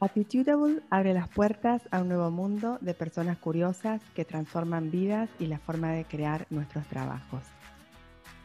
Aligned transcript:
Attitudable 0.00 0.80
abre 0.90 1.12
las 1.12 1.28
puertas 1.28 1.82
a 1.90 2.00
un 2.00 2.08
nuevo 2.08 2.30
mundo 2.30 2.78
de 2.80 2.94
personas 2.94 3.36
curiosas 3.36 4.00
que 4.14 4.24
transforman 4.24 4.92
vidas 4.92 5.28
y 5.40 5.46
la 5.46 5.58
forma 5.58 5.90
de 5.90 6.04
crear 6.04 6.46
nuestros 6.50 6.86
trabajos. 6.86 7.42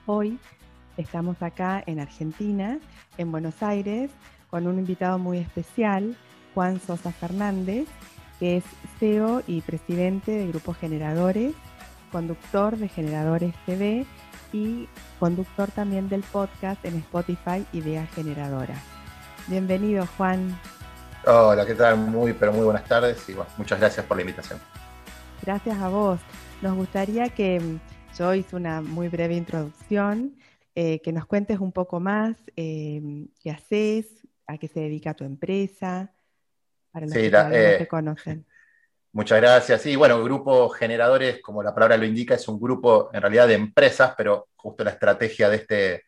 Hoy 0.08 0.40
estamos 0.98 1.44
acá 1.44 1.84
en 1.86 2.00
Argentina, 2.00 2.80
en 3.20 3.32
Buenos 3.32 3.62
Aires, 3.62 4.10
con 4.50 4.66
un 4.66 4.80
invitado 4.80 5.20
muy 5.20 5.38
especial, 5.38 6.18
Juan 6.56 6.80
Sosa 6.80 7.12
Fernández, 7.12 7.88
que 8.40 8.58
es 8.58 8.64
CEO 8.98 9.44
y 9.46 9.62
presidente 9.62 10.32
de 10.32 10.48
Grupos 10.48 10.78
Generadores, 10.78 11.54
conductor 12.12 12.78
de 12.78 12.90
Generadores 12.90 13.54
TV 13.68 14.08
y 14.54 14.88
conductor 15.20 15.70
también 15.70 16.10
del 16.10 16.24
podcast 16.24 16.84
en 16.84 16.96
Spotify 16.96 17.64
Idea 17.74 18.08
Generadora. 18.08 18.76
Bienvenido, 19.48 20.08
Juan. 20.18 20.58
Hola, 21.26 21.66
¿qué 21.66 21.74
tal? 21.74 21.98
Muy, 21.98 22.34
pero 22.34 22.52
muy 22.52 22.66
buenas 22.66 22.84
tardes 22.84 23.30
y 23.30 23.36
muchas 23.58 23.80
gracias 23.80 24.06
por 24.06 24.18
la 24.18 24.24
invitación. 24.24 24.60
Gracias 25.42 25.78
a 25.80 25.88
vos. 25.88 26.20
Nos 26.62 26.76
gustaría 26.76 27.30
que 27.30 27.62
mm, 27.62 27.80
yo 28.18 28.34
hice 28.34 28.58
una 28.58 28.82
muy 28.82 29.08
breve 29.08 29.36
introducción, 29.36 30.36
eh, 30.76 31.00
que 31.02 31.14
nos 31.14 31.26
cuentes 31.26 31.60
un 31.60 31.72
poco 31.72 32.02
más 32.02 32.36
eh, 32.58 33.02
qué 33.42 33.52
haces, 33.52 34.08
a 34.48 34.58
qué 34.58 34.68
se 34.68 34.82
dedica 34.82 35.14
tu 35.14 35.24
empresa, 35.24 36.12
para 36.92 37.06
los 37.06 37.16
que 37.16 37.32
no 37.32 37.50
te 37.50 37.84
eh, 37.84 37.88
conocen. 37.88 38.46
Muchas 39.14 39.40
gracias. 39.40 39.82
Sí, 39.82 39.96
bueno, 39.96 40.22
Grupo 40.24 40.68
Generadores, 40.70 41.42
como 41.42 41.64
la 41.64 41.74
palabra 41.74 41.96
lo 41.96 42.06
indica, 42.06 42.36
es 42.36 42.48
un 42.50 42.60
grupo 42.60 43.12
en 43.14 43.22
realidad 43.22 43.48
de 43.48 43.54
empresas, 43.54 44.14
pero 44.18 44.50
justo 44.56 44.84
la 44.84 44.90
estrategia 44.90 45.50
de 45.50 45.56
este 45.56 46.04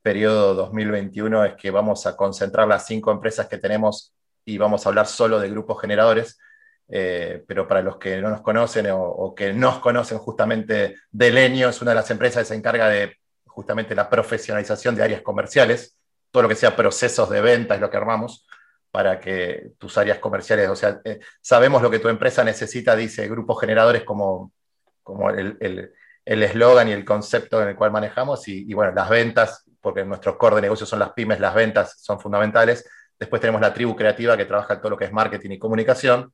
periodo 0.00 0.54
2021 0.54 1.44
es 1.44 1.54
que 1.54 1.70
vamos 1.70 2.06
a 2.06 2.16
concentrar 2.16 2.66
las 2.66 2.86
cinco 2.86 3.10
empresas 3.10 3.46
que 3.46 3.58
tenemos 3.58 4.14
y 4.44 4.58
vamos 4.58 4.84
a 4.84 4.88
hablar 4.88 5.06
solo 5.06 5.38
de 5.38 5.50
grupos 5.50 5.80
generadores. 5.80 6.38
Eh, 6.88 7.42
pero 7.46 7.66
para 7.66 7.80
los 7.80 7.96
que 7.96 8.20
no 8.20 8.28
nos 8.28 8.42
conocen 8.42 8.88
o, 8.90 9.34
que 9.34 9.52
nos 9.52 9.78
conocen 9.78 10.18
justamente, 10.18 10.96
Delenio 11.10 11.70
es 11.70 11.80
una 11.80 11.92
de 11.92 11.96
las 11.96 12.10
empresas 12.10 12.42
que 12.42 12.48
se 12.48 12.54
encarga 12.54 12.88
de 12.88 13.16
justamente 13.46 13.94
la 13.94 14.10
profesionalización 14.10 14.94
de 14.94 15.02
áreas 15.02 15.22
comerciales, 15.22 15.96
todo 16.30 16.42
lo 16.42 16.48
que 16.48 16.56
sea 16.56 16.76
procesos 16.76 17.30
de 17.30 17.40
venta 17.40 17.74
es 17.74 17.80
lo 17.80 17.88
que 17.88 17.96
armamos 17.96 18.46
para 18.90 19.18
que 19.18 19.72
tus 19.78 19.96
áreas 19.98 20.18
comerciales, 20.18 20.68
o 20.68 20.76
sea, 20.76 21.00
eh, 21.04 21.18
sabemos 21.40 21.82
lo 21.82 21.90
que 21.90 21.98
tu 21.98 22.08
empresa 22.08 22.44
necesita, 22.44 22.94
dice 22.94 23.26
grupos 23.28 23.60
generadores 23.60 24.04
como, 24.04 24.52
como 25.02 25.30
el 25.30 25.90
eslogan 26.24 26.88
y 26.88 26.92
el 26.92 27.04
concepto 27.04 27.60
en 27.60 27.68
el 27.68 27.76
cual 27.76 27.90
manejamos, 27.90 28.46
y, 28.46 28.70
y 28.70 28.74
bueno, 28.74 28.92
las 28.92 29.08
ventas, 29.08 29.64
porque 29.80 30.04
nuestro 30.04 30.38
core 30.38 30.56
de 30.56 30.62
negocio 30.62 30.86
son 30.86 31.00
las 31.00 31.12
pymes, 31.12 31.40
las 31.40 31.54
ventas 31.54 31.96
son 32.00 32.20
fundamentales, 32.20 32.88
Después 33.18 33.40
tenemos 33.40 33.60
la 33.60 33.72
tribu 33.72 33.94
creativa 33.94 34.36
que 34.36 34.44
trabaja 34.44 34.80
todo 34.80 34.90
lo 34.90 34.96
que 34.96 35.04
es 35.04 35.12
marketing 35.12 35.50
y 35.50 35.58
comunicación. 35.58 36.32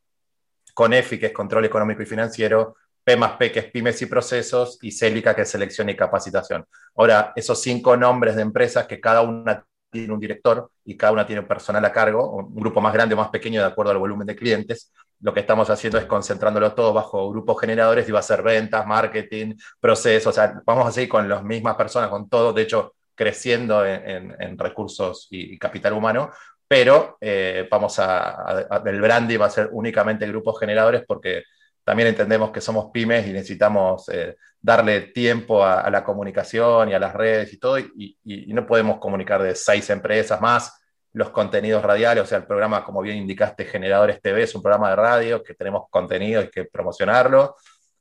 Con 0.75 0.93
EFI, 0.93 1.19
que 1.19 1.27
es 1.27 1.33
control 1.33 1.65
económico 1.65 2.03
y 2.03 2.07
financiero. 2.07 2.77
P 3.03 3.17
más 3.17 3.33
P, 3.33 3.51
que 3.51 3.61
es 3.61 3.71
pymes 3.71 4.01
y 4.03 4.07
procesos. 4.07 4.79
Y 4.83 4.93
Célica, 4.93 5.35
que 5.35 5.43
es 5.43 5.49
selección 5.51 5.89
y 5.89 5.97
capacitación. 5.97 6.65
Ahora, 6.97 7.33
esos 7.37 7.61
cinco 7.61 7.97
nombres 7.97 8.37
de 8.37 8.43
empresas 8.43 8.87
que 8.87 9.01
cada 9.01 9.23
una 9.23 9.65
tiene 9.91 10.13
un 10.13 10.21
director 10.21 10.71
y 10.85 10.97
cada 10.97 11.13
una 11.13 11.27
tiene 11.27 11.43
personal 11.43 11.85
a 11.85 11.93
cargo, 11.93 12.31
un 12.31 12.55
grupo 12.55 12.81
más 12.81 12.93
grande 12.93 13.15
o 13.15 13.19
más 13.19 13.29
pequeño 13.29 13.61
de 13.61 13.67
acuerdo 13.67 13.93
al 13.93 13.99
volumen 13.99 14.27
de 14.27 14.37
clientes. 14.37 14.93
Lo 15.21 15.35
que 15.35 15.41
estamos 15.41 15.69
haciendo 15.69 15.99
es 15.99 16.07
concentrándolo 16.07 16.73
todo 16.73 16.93
bajo 16.93 17.29
grupos 17.31 17.61
generadores 17.61 18.09
y 18.09 18.13
va 18.13 18.21
a 18.21 18.23
ser 18.23 18.43
ventas, 18.43 18.87
marketing, 18.87 19.55
procesos. 19.79 20.29
O 20.29 20.33
sea, 20.33 20.63
vamos 20.65 20.87
a 20.87 20.93
seguir 20.93 21.09
con 21.09 21.29
las 21.29 21.43
mismas 21.43 21.75
personas, 21.77 22.09
con 22.09 22.29
todo, 22.29 22.53
de 22.53 22.63
hecho, 22.63 22.95
creciendo 23.15 23.85
en, 23.85 24.57
recursos 24.59 25.29
y, 25.31 25.59
capital 25.59 25.93
humano, 25.93 26.31
pero 26.71 27.19
eh, 27.21 27.67
vamos 27.69 27.99
a, 27.99 28.65
el 28.87 29.01
branding 29.01 29.41
va 29.41 29.47
a 29.47 29.51
ser 29.51 29.71
únicamente 29.73 30.25
grupos 30.29 30.61
generadores 30.61 31.03
porque 31.05 31.43
también 31.83 32.11
entendemos 32.11 32.53
que 32.53 32.61
somos 32.61 32.93
pymes 32.93 33.27
y 33.27 33.33
necesitamos 33.33 34.09
eh, 34.09 34.37
darle 34.61 35.01
tiempo 35.01 35.65
a, 35.65 35.91
la 35.91 36.05
comunicación 36.05 36.89
y 36.89 36.95
a 36.95 37.01
las 37.01 37.13
redes 37.13 37.53
y 37.55 37.59
todo, 37.59 37.77
y, 37.77 38.17
no 38.55 38.69
podemos 38.69 39.01
comunicar 39.01 39.43
de 39.43 39.57
seis 39.57 39.91
empresas 39.91 40.41
más 40.41 40.81
los 41.13 41.31
contenidos 41.31 41.83
radiales, 41.83 42.23
o 42.23 42.27
sea, 42.27 42.39
el 42.39 42.47
programa, 42.47 42.85
como 42.85 43.03
bien 43.03 43.17
indicaste, 43.17 43.65
Generadores 43.65 44.23
TV, 44.23 44.45
es 44.45 44.55
un 44.55 44.63
programa 44.63 44.91
de 44.91 44.97
radio 44.97 45.43
que 45.43 45.55
tenemos 45.55 45.89
contenido 45.91 46.41
y 46.41 46.51
que 46.51 46.67
promocionarlo, 46.67 47.57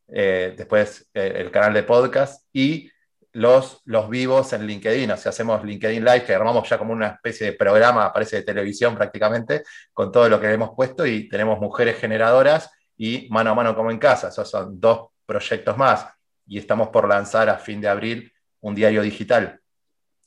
eh, 0.10 0.54
después 0.56 1.10
el 1.12 1.50
canal 1.50 1.74
de 1.74 1.82
podcast 1.82 2.46
y 2.54 2.88
los, 3.34 3.82
los 3.86 4.10
vivos 4.10 4.54
en 4.54 4.66
LinkedIn. 4.66 5.12
O 5.12 5.18
sea, 5.18 5.30
hacemos 5.30 5.64
LinkedIn 5.64 6.04
Live, 6.04 6.26
que 6.26 6.34
armamos 6.34 6.68
ya 6.68 6.78
como 6.78 6.94
una 6.94 7.08
especie 7.08 7.48
de 7.48 7.54
programa, 7.54 8.12
parece 8.12 8.38
de 8.38 8.44
televisión 8.44 8.96
prácticamente, 8.96 9.64
con 9.94 10.12
todo 10.12 10.28
lo 10.30 10.40
que 10.40 10.52
hemos 10.52 10.72
puesto 10.76 11.06
y 11.06 11.28
tenemos 11.30 11.60
mujeres 11.60 11.98
generadoras 11.98 12.70
y 12.98 13.28
mano 13.30 13.52
a 13.52 13.56
mano 13.56 13.76
como 13.76 13.92
en 13.92 14.00
casa. 14.00 14.30
Esos 14.30 14.50
son 14.50 14.80
dos 14.80 15.10
proyectos 15.26 15.78
más. 15.78 16.08
Y 16.48 16.58
estamos 16.58 16.90
por 16.90 17.08
lanzar 17.08 17.50
a 17.50 17.58
fin 17.58 17.80
de 17.80 17.88
abril 17.88 18.34
un 18.62 18.76
diario 18.76 19.02
digital, 19.02 19.60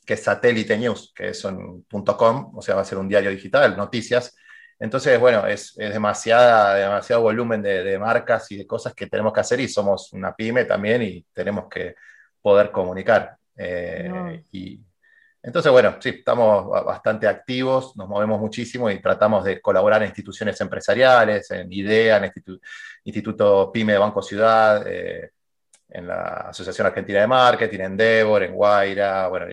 que 0.07 0.15
es 0.15 0.23
Satélite 0.23 0.79
News, 0.79 1.13
que 1.15 1.31
es 1.31 1.45
un 1.45 1.85
o 1.91 2.63
sea, 2.63 2.77
va 2.77 2.83
a 2.83 2.85
ser 2.85 2.99
un 2.99 3.09
diario 3.09 3.31
digital, 3.31 3.77
noticias. 3.77 4.37
Entonces, 4.79 5.19
bueno, 5.19 5.47
es, 5.47 5.75
es 5.79 5.93
demasiada, 5.93 6.75
demasiado 6.75 7.23
volumen 7.23 7.63
de, 7.63 7.85
de 7.85 7.99
marcas 7.99 8.51
y 8.51 8.57
de 8.57 8.67
cosas 8.67 8.95
que 8.95 9.07
tenemos 9.07 9.33
que 9.33 9.41
hacer 9.41 9.61
y 9.61 9.69
somos 9.69 10.13
una 10.13 10.35
pyme 10.35 10.65
también 10.65 11.03
y 11.03 11.27
tenemos 11.33 11.69
que 11.69 11.95
poder 12.43 12.71
comunicar. 12.71 13.37
Eh, 13.57 14.45
y 14.53 14.81
entonces, 15.43 15.73
bueno, 15.73 15.97
sí, 15.99 16.11
estamos 16.11 16.71
bastante 16.85 17.27
activos, 17.27 17.97
nos 17.97 18.09
movemos 18.09 18.41
muchísimo 18.41 18.89
y 18.91 19.01
tratamos 19.01 19.45
de 19.45 19.61
colaborar 19.61 20.03
en 20.03 20.09
instituciones 20.09 20.61
empresariales, 20.61 21.51
en 21.51 21.73
IDEA, 21.73 22.19
en 22.19 22.33
Instituto 23.05 23.73
PYME 23.73 23.95
de 23.95 23.99
Banco 23.99 24.23
Ciudad, 24.23 24.87
eh, 24.87 25.31
en 25.89 26.07
la 26.07 26.49
Asociación 26.51 26.87
Argentina 26.87 27.21
de 27.21 27.27
Marketing, 27.27 27.81
en 27.81 27.87
Endeavor, 27.87 28.45
en 28.45 28.55
Guaira, 28.55 29.27
bueno, 29.29 29.47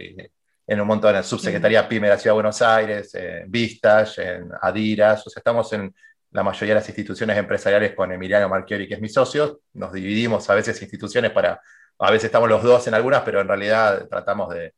en 0.67 0.79
un 0.79 0.87
montón, 0.87 1.15
en 1.15 1.23
Subsecretaría 1.23 1.89
PYME 1.89 2.07
de 2.07 2.13
la 2.13 2.19
Ciudad 2.19 2.33
de 2.33 2.41
Buenos 2.41 2.61
Aires, 2.61 3.15
en 3.15 3.49
Vistas, 3.49 4.19
en 4.19 4.47
Adiras, 4.61 5.25
o 5.25 5.29
sea, 5.31 5.39
estamos 5.39 5.73
en 5.73 5.93
la 6.31 6.43
mayoría 6.43 6.75
de 6.75 6.81
las 6.81 6.87
instituciones 6.87 7.35
empresariales 7.35 7.95
con 7.95 8.11
Emiliano 8.11 8.47
Marchiori, 8.47 8.87
que 8.87 8.93
es 8.93 9.01
mi 9.01 9.09
socio, 9.09 9.61
nos 9.73 9.91
dividimos 9.91 10.47
a 10.51 10.53
veces 10.53 10.79
instituciones 10.83 11.31
para 11.31 11.59
a 11.99 12.11
veces 12.11 12.25
estamos 12.25 12.49
los 12.49 12.63
dos 12.63 12.87
en 12.87 12.93
algunas, 12.93 13.21
pero 13.23 13.41
en 13.41 13.47
realidad 13.47 14.07
tratamos 14.09 14.53
de, 14.53 14.73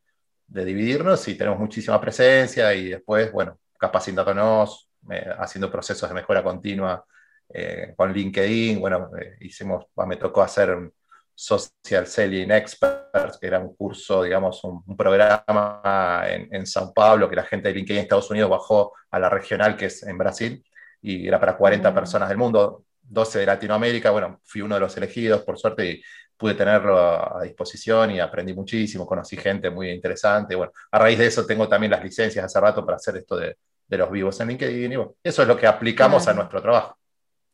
dividirnos 0.48 1.26
y 1.30 1.36
tenemos 1.36 1.60
muchísima 1.60 2.02
presencia 2.02 2.74
y 2.74 2.90
después, 2.90 3.32
bueno, 3.32 3.58
capacitándonos, 3.80 4.90
eh, 5.10 5.30
haciendo 5.40 5.72
procesos 5.72 6.10
de 6.10 6.16
mejora 6.16 6.44
continua 6.44 7.06
eh, 7.48 7.94
con 7.96 8.12
LinkedIn. 8.12 8.82
Bueno, 8.82 9.12
eh, 9.18 9.38
hicimos, 9.40 9.86
me 10.06 10.18
tocó 10.18 10.42
hacer 10.42 10.92
Social 11.34 12.06
Selling 12.06 12.52
Experts, 12.52 13.38
que 13.40 13.48
era 13.48 13.60
un 13.60 13.74
curso, 13.76 14.24
digamos, 14.24 14.62
un, 14.66 14.84
programa 14.98 16.24
en, 16.28 16.54
en, 16.54 16.66
Sao 16.66 16.94
Paulo 16.94 17.30
que 17.30 17.36
la 17.38 17.44
gente 17.44 17.70
de 17.70 17.76
LinkedIn 17.76 18.00
en 18.00 18.04
Estados 18.04 18.30
Unidos 18.30 18.50
bajó 18.50 18.94
a 19.10 19.20
la 19.20 19.30
regional, 19.30 19.78
que 19.78 19.86
es 19.86 20.04
en 20.04 20.18
Brasil, 20.18 20.64
y 21.02 21.28
era 21.28 21.40
para 21.40 21.56
40 21.56 21.90
mm. 21.90 21.94
personas 21.94 22.28
del 22.28 22.38
mundo, 22.38 22.84
12 23.02 23.40
de 23.40 23.46
Latinoamérica. 23.46 24.12
Bueno, 24.12 24.42
fui 24.44 24.62
uno 24.62 24.76
de 24.76 24.82
los 24.82 24.98
elegidos, 24.98 25.44
por 25.44 25.58
suerte, 25.58 25.92
y 25.92 26.04
pude 26.42 26.56
tenerlo 26.56 26.98
a, 26.98 27.44
disposición 27.44 28.10
y 28.12 28.20
aprendí 28.20 28.54
muchísimo, 28.54 29.06
conocí 29.06 29.38
gente 29.38 29.70
muy 29.70 29.92
interesante. 29.92 30.56
Bueno, 30.56 30.74
a 30.90 30.98
raíz 30.98 31.20
de 31.20 31.28
eso 31.28 31.46
tengo 31.46 31.70
también 31.70 31.92
las 31.92 32.04
licencias 32.04 32.44
hace 32.44 32.60
rato 32.60 32.84
para 32.84 32.96
hacer 32.96 33.18
esto 33.18 33.38
de, 33.38 33.56
los 33.90 34.10
vivos 34.10 34.40
en 34.40 34.48
LinkedIn 34.48 34.92
y 34.92 34.96
bueno, 34.96 35.16
eso 35.22 35.42
es 35.42 35.48
lo 35.48 35.58
que 35.58 35.68
aplicamos 35.68 36.28
a 36.28 36.34
nuestro 36.34 36.62
trabajo. 36.62 36.98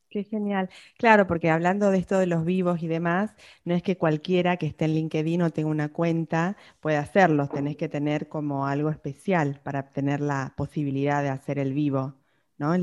Qué 0.10 0.24
genial. 0.24 0.70
Claro, 0.98 1.28
porque 1.28 1.50
hablando 1.50 1.92
de 1.92 1.98
esto 1.98 2.18
de 2.20 2.28
los 2.28 2.46
vivos 2.46 2.82
y 2.82 2.88
demás, 2.88 3.36
no 3.66 3.74
es 3.74 3.84
que 3.84 3.98
cualquiera 3.98 4.56
que 4.56 4.68
esté 4.68 4.86
en 4.86 4.94
LinkedIn 4.94 5.42
o 5.42 5.50
tenga 5.50 5.70
una 5.70 5.90
cuenta 5.92 6.56
pueda 6.80 7.00
hacerlo, 7.00 7.50
tenés 7.50 7.76
que 7.76 7.90
tener 7.90 8.30
como 8.30 8.68
algo 8.68 8.90
especial 8.90 9.60
para 9.64 9.92
tener 9.92 10.22
la 10.22 10.54
posibilidad 10.56 11.24
de 11.24 11.30
hacer 11.30 11.60
el 11.60 11.74
vivo 11.74 12.17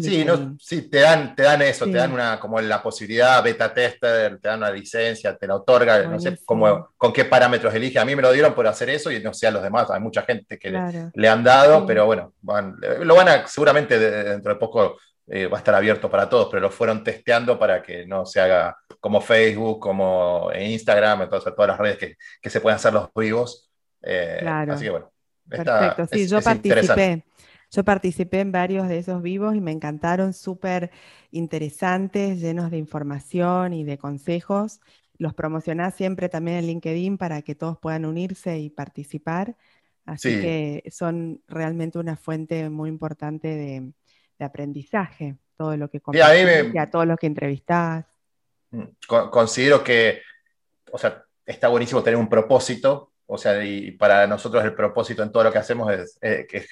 sí, 0.00 0.24
no, 0.24 0.56
sí, 0.60 0.82
te 0.82 1.00
dan, 1.00 1.34
te 1.34 1.42
dan 1.42 1.62
eso, 1.62 1.84
te 1.86 1.92
dan 1.92 2.12
una, 2.12 2.38
como 2.38 2.60
la 2.60 2.82
posibilidad, 2.82 3.42
beta 3.42 3.74
tester, 3.74 4.38
te 4.38 4.48
dan 4.48 4.58
una 4.58 4.70
licencia, 4.70 5.36
te 5.36 5.46
la 5.46 5.56
otorga, 5.56 6.04
no 6.04 6.20
sé 6.20 6.38
cómo, 6.44 6.90
con 6.96 7.12
qué 7.12 7.24
parámetros 7.24 7.74
elige. 7.74 7.98
A 7.98 8.04
mí 8.04 8.14
me 8.14 8.22
lo 8.22 8.32
dieron 8.32 8.54
por 8.54 8.66
hacer 8.66 8.90
eso 8.90 9.10
y 9.10 9.22
no 9.22 9.34
sé 9.34 9.48
a 9.48 9.50
los 9.50 9.62
demás, 9.62 9.90
hay 9.90 10.00
mucha 10.00 10.22
gente 10.22 10.58
que 10.58 10.70
le, 10.70 11.28
han 11.28 11.42
dado, 11.42 11.86
pero 11.86 12.06
bueno, 12.06 12.34
lo 12.42 13.14
van 13.16 13.28
a, 13.28 13.46
seguramente 13.46 13.98
dentro 13.98 14.54
de 14.54 14.60
poco 14.60 14.96
eh, 15.26 15.46
va 15.46 15.56
a 15.56 15.60
estar 15.60 15.74
abierto 15.74 16.10
para 16.10 16.28
todos, 16.28 16.48
pero 16.50 16.60
lo 16.60 16.70
fueron 16.70 17.02
testeando 17.02 17.58
para 17.58 17.82
que 17.82 18.06
no 18.06 18.26
se 18.26 18.40
haga 18.40 18.76
como 19.00 19.20
Facebook, 19.22 19.80
como 19.80 20.50
Instagram, 20.54 21.22
entonces 21.22 21.54
todas 21.54 21.70
las 21.70 21.78
redes 21.78 22.16
que, 22.42 22.50
se 22.50 22.60
puedan 22.60 22.76
hacer 22.76 22.92
los 22.92 23.08
vivos. 23.14 23.70
Eh, 24.02 24.46
así 24.46 24.84
que 24.84 24.90
bueno. 24.90 25.10
Perfecto, 25.48 26.06
sí, 26.10 26.26
yo 26.28 26.40
participé. 26.40 27.24
Yo 27.74 27.82
participé 27.82 28.38
en 28.38 28.52
varios 28.52 28.86
de 28.88 28.98
esos 28.98 29.20
vivos 29.20 29.56
y 29.56 29.60
me 29.60 29.72
encantaron, 29.72 30.32
súper 30.32 30.92
interesantes, 31.32 32.40
llenos 32.40 32.70
de 32.70 32.78
información 32.78 33.72
y 33.72 33.82
de 33.82 33.98
consejos. 33.98 34.80
Los 35.18 35.34
promocionás 35.34 35.94
siempre 35.94 36.28
también 36.28 36.58
en 36.58 36.66
LinkedIn 36.68 37.18
para 37.18 37.42
que 37.42 37.56
todos 37.56 37.76
puedan 37.78 38.04
unirse 38.04 38.58
y 38.58 38.70
participar. 38.70 39.56
Así 40.06 40.40
que 40.40 40.84
son 40.92 41.42
realmente 41.48 41.98
una 41.98 42.14
fuente 42.16 42.70
muy 42.70 42.90
importante 42.90 43.48
de, 43.48 43.92
aprendizaje. 44.38 45.36
todo 45.56 45.76
lo 45.76 45.88
que 45.90 46.00
compartís, 46.00 46.76
a, 46.78 46.90
todos 46.90 47.06
los 47.06 47.18
que 47.18 47.26
entrevistás. 47.26 48.04
Mm, 48.70 48.84
considero 49.30 49.82
que, 49.82 50.20
o 50.92 50.98
sea, 50.98 51.24
está 51.44 51.66
buenísimo 51.68 52.04
tener 52.04 52.18
un 52.18 52.28
propósito, 52.28 53.13
o 53.26 53.38
sea, 53.38 53.64
y 53.64 53.92
para 53.92 54.26
nosotros 54.26 54.64
el 54.64 54.74
propósito 54.74 55.22
en 55.22 55.32
todo 55.32 55.44
lo 55.44 55.52
que 55.52 55.58
hacemos 55.58 55.92
es, 55.92 56.18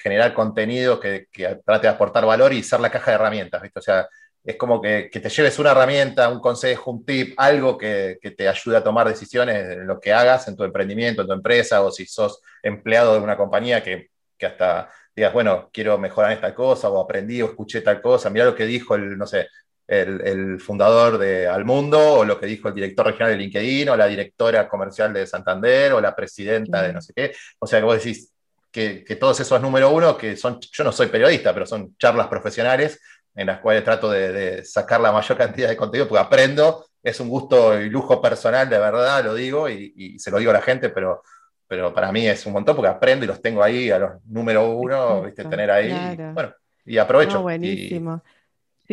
generar 0.01 0.33
contenido 0.33 0.99
que, 0.99 1.27
que, 1.31 1.59
trate 1.65 1.87
de 1.87 1.93
aportar 1.93 2.25
valor 2.25 2.53
y 2.53 2.63
ser 2.63 2.79
la 2.79 2.91
caja 2.91 3.11
de 3.11 3.15
herramientas, 3.15 3.61
¿viste? 3.61 3.79
O 3.79 3.81
sea, 3.81 4.07
es 4.43 4.57
como 4.57 4.81
que, 4.81 5.09
te 5.11 5.29
lleves 5.29 5.57
una 5.59 5.71
herramienta, 5.71 6.29
un 6.29 6.41
consejo, 6.41 6.91
un 6.91 7.05
tip, 7.05 7.33
algo 7.37 7.77
que, 7.77 8.19
te 8.37 8.47
ayude 8.47 8.77
a 8.77 8.83
tomar 8.83 9.07
decisiones 9.07 9.69
en 9.71 9.87
lo 9.87 9.99
que 9.99 10.11
hagas 10.11 10.47
en 10.47 10.57
tu 10.57 10.63
emprendimiento, 10.63 11.21
en 11.21 11.27
tu 11.27 11.33
empresa, 11.33 11.81
o 11.81 11.91
si 11.91 12.05
sos 12.05 12.41
empleado 12.61 13.13
de 13.13 13.21
una 13.21 13.37
compañía 13.37 13.81
que, 13.81 14.09
hasta 14.41 14.89
digas, 15.15 15.31
bueno, 15.31 15.69
quiero 15.71 15.97
mejorar 15.97 16.33
esta 16.33 16.53
cosa, 16.53 16.89
o 16.89 16.99
aprendí 17.01 17.41
o 17.41 17.45
escuché 17.45 17.79
tal 17.81 18.01
cosa, 18.01 18.29
mira 18.29 18.45
lo 18.45 18.55
que 18.55 18.65
dijo 18.65 18.95
el, 18.95 19.17
no 19.17 19.25
sé, 19.25 19.47
el, 19.87 20.59
fundador 20.59 21.17
de 21.17 21.47
Almundo, 21.47 22.13
o 22.13 22.25
lo 22.25 22.39
que 22.39 22.45
dijo 22.45 22.67
el 22.67 22.75
director 22.75 23.05
regional 23.05 23.31
de 23.31 23.37
LinkedIn, 23.37 23.89
o 23.89 23.95
la 23.95 24.07
directora 24.07 24.67
comercial 24.67 25.13
de 25.13 25.27
Santander, 25.27 25.93
o 25.93 26.01
la 26.01 26.15
presidenta 26.15 26.81
de 26.81 26.93
no 26.93 27.01
sé 27.01 27.13
qué. 27.15 27.33
O 27.59 27.67
sea, 27.67 27.79
que 27.79 27.85
vos 27.85 28.03
decís 28.03 28.31
que, 28.71 29.03
que 29.03 29.15
todos 29.15 29.39
esos 29.39 29.61
número 29.61 29.91
uno, 29.91 30.17
que 30.17 30.35
son, 30.35 30.59
yo 30.71 30.83
no 30.83 30.91
soy 30.91 31.07
periodista, 31.07 31.53
pero 31.53 31.65
son 31.65 31.95
charlas 31.97 32.27
profesionales, 32.27 32.99
en 33.35 33.47
las 33.47 33.59
cuales 33.59 33.83
trato 33.83 34.09
de, 34.09 34.63
sacar 34.63 35.01
la 35.01 35.11
mayor 35.11 35.37
cantidad 35.37 35.69
de 35.69 35.77
contenido, 35.77 36.07
porque 36.07 36.23
aprendo, 36.23 36.85
es 37.01 37.19
un 37.19 37.29
gusto 37.29 37.79
y 37.79 37.89
lujo 37.89 38.21
personal, 38.21 38.69
de 38.69 38.79
verdad, 38.79 39.23
lo 39.23 39.33
digo, 39.33 39.69
y, 39.69 40.17
se 40.19 40.31
lo 40.31 40.37
digo 40.37 40.51
a 40.51 40.55
la 40.55 40.61
gente, 40.61 40.89
pero, 40.89 41.23
pero 41.67 41.93
para 41.93 42.11
mí 42.11 42.27
es 42.27 42.45
un 42.45 42.53
montón, 42.53 42.75
porque 42.75 42.89
aprendo 42.89 43.25
y 43.25 43.27
los 43.27 43.41
tengo 43.41 43.63
ahí 43.63 43.89
a 43.89 43.99
los 43.99 44.11
número 44.25 44.69
uno, 44.69 45.23
¿viste? 45.23 45.43
tener 45.45 45.71
ahí, 45.71 45.91
y, 45.91 46.31
bueno, 46.33 46.53
y 46.85 46.97
aprovecho. 46.97 47.41
buenísimo. 47.41 48.23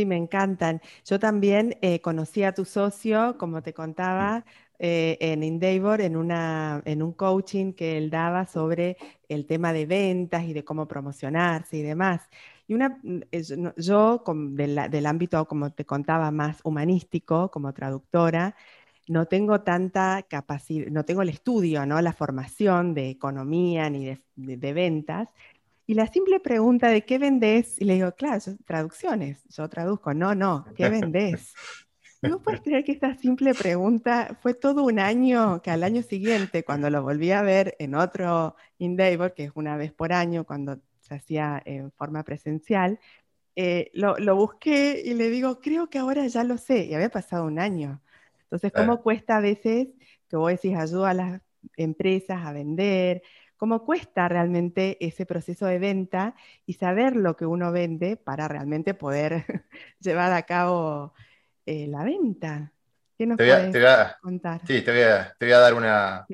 Sí, 0.01 0.07
me 0.07 0.17
encantan. 0.17 0.81
Yo 1.05 1.19
también 1.19 1.77
eh, 1.83 2.01
conocí 2.01 2.43
a 2.43 2.55
tu 2.55 2.65
socio, 2.65 3.37
como 3.37 3.63
te 3.63 3.75
contaba, 3.75 4.47
eh, 4.79 5.19
en 5.21 5.43
Endeavor, 5.43 6.01
en, 6.01 6.17
una, 6.17 6.81
en 6.87 7.03
un 7.03 7.13
coaching 7.13 7.75
que 7.75 7.99
él 7.99 8.09
daba 8.09 8.47
sobre 8.47 8.97
el 9.29 9.45
tema 9.47 9.75
de 9.75 9.85
ventas 9.85 10.45
y 10.45 10.55
de 10.55 10.65
cómo 10.65 10.89
promocionarse 10.89 11.77
y 11.77 11.83
demás. 11.83 12.31
Y 12.67 12.73
una, 12.73 12.99
mm, 13.03 13.21
yo 13.77 14.25
del, 14.53 15.07
ámbito, 15.07 15.45
como 15.47 15.71
te 15.71 15.85
contaba, 15.85 16.31
más 16.31 16.61
humanístico, 16.65 17.51
como 17.51 17.75
traductora, 17.75 18.55
no 19.09 19.27
tengo 19.27 19.61
tanta 19.63 20.23
capacidad, 20.29 20.87
no 20.91 21.05
tengo 21.05 21.23
el 21.23 21.29
estudio, 21.31 21.85
¿no? 21.87 22.01
la 22.01 22.13
formación 22.15 22.95
de 22.95 23.11
economía 23.11 23.91
ni 23.91 24.17
de, 24.37 24.73
ventas. 24.73 25.29
Y 25.91 25.95
la 25.95 26.07
simple 26.07 26.39
pregunta 26.39 26.87
de 26.89 27.05
qué 27.05 27.19
vendés, 27.19 27.81
y 27.81 27.85
le 27.85 27.95
digo, 27.95 28.13
claro, 28.13 28.41
traducciones, 28.65 29.43
yo 29.49 29.69
traduzco, 29.69 30.15
no, 30.15 30.37
no, 30.37 30.65
¿qué 30.77 30.89
vendés? 30.89 31.53
¿No 32.23 32.41
puedes 32.41 32.61
creer 32.61 32.85
que 32.85 32.93
esta 32.93 33.17
simple 33.17 33.55
pregunta 33.55 34.39
fue 34.41 34.55
todo 34.55 34.85
un 34.85 35.01
año, 35.01 35.61
que 35.63 35.73
al 35.73 35.83
año 35.83 36.03
siguiente, 36.03 36.63
cuando 36.63 36.91
lo 36.91 37.03
volví 37.03 37.33
a 37.33 37.43
ver 37.43 37.75
en 37.81 37.97
otro 37.97 38.55
Endeavor, 38.79 39.35
que 39.35 39.43
es 39.47 39.51
una 39.57 39.77
vez 39.77 39.93
por 39.93 40.13
año, 40.13 40.45
cuando 40.45 40.79
se 41.01 41.17
hacía 41.17 41.61
en 41.65 41.91
forma 41.91 42.23
presencial, 42.23 43.01
eh, 43.57 43.91
lo, 43.93 44.37
busqué 44.37 45.03
y 45.05 45.15
le 45.15 45.29
digo, 45.29 45.59
creo 45.59 45.91
que 45.91 45.99
ahora 45.99 46.25
ya 46.29 46.45
lo 46.45 46.57
sé, 46.57 46.85
y 46.85 46.95
había 46.95 47.09
pasado 47.09 47.47
un 47.47 47.59
año. 47.59 48.01
Entonces, 48.45 48.71
¿cómo 48.73 49.03
cuesta 49.03 49.39
a 49.39 49.41
veces 49.41 49.89
que 50.29 50.37
vos 50.37 50.53
decís 50.53 50.77
ayuda 50.77 51.11
a 51.11 51.15
las 51.15 51.43
empresas 51.77 52.47
a 52.47 52.53
vender? 52.53 53.23
¿Cómo 53.61 53.85
cuesta 53.85 54.27
realmente 54.27 54.97
ese 55.05 55.27
proceso 55.27 55.67
de 55.67 55.79
venta 55.79 56.35
y 56.65 56.73
saber 56.73 57.15
lo 57.15 57.37
que 57.37 57.45
uno 57.45 57.73
vende 57.73 58.17
para 58.17 58.49
realmente 58.49 58.95
poder 58.95 59.45
llevar 60.01 60.33
a 60.33 60.45
cabo 60.45 61.13
eh, 61.67 61.87
la 61.87 62.03
venta? 62.03 62.73
¿Qué 63.19 63.27
nos 63.27 63.37
te 63.37 63.77
contar? 64.23 64.63
Sí, 64.67 64.81
te 64.81 64.91
voy 64.91 65.03
a, 65.03 65.37
te 65.39 65.45
voy 65.45 65.53
a 65.53 65.59
dar 65.59 65.75
una, 65.75 66.27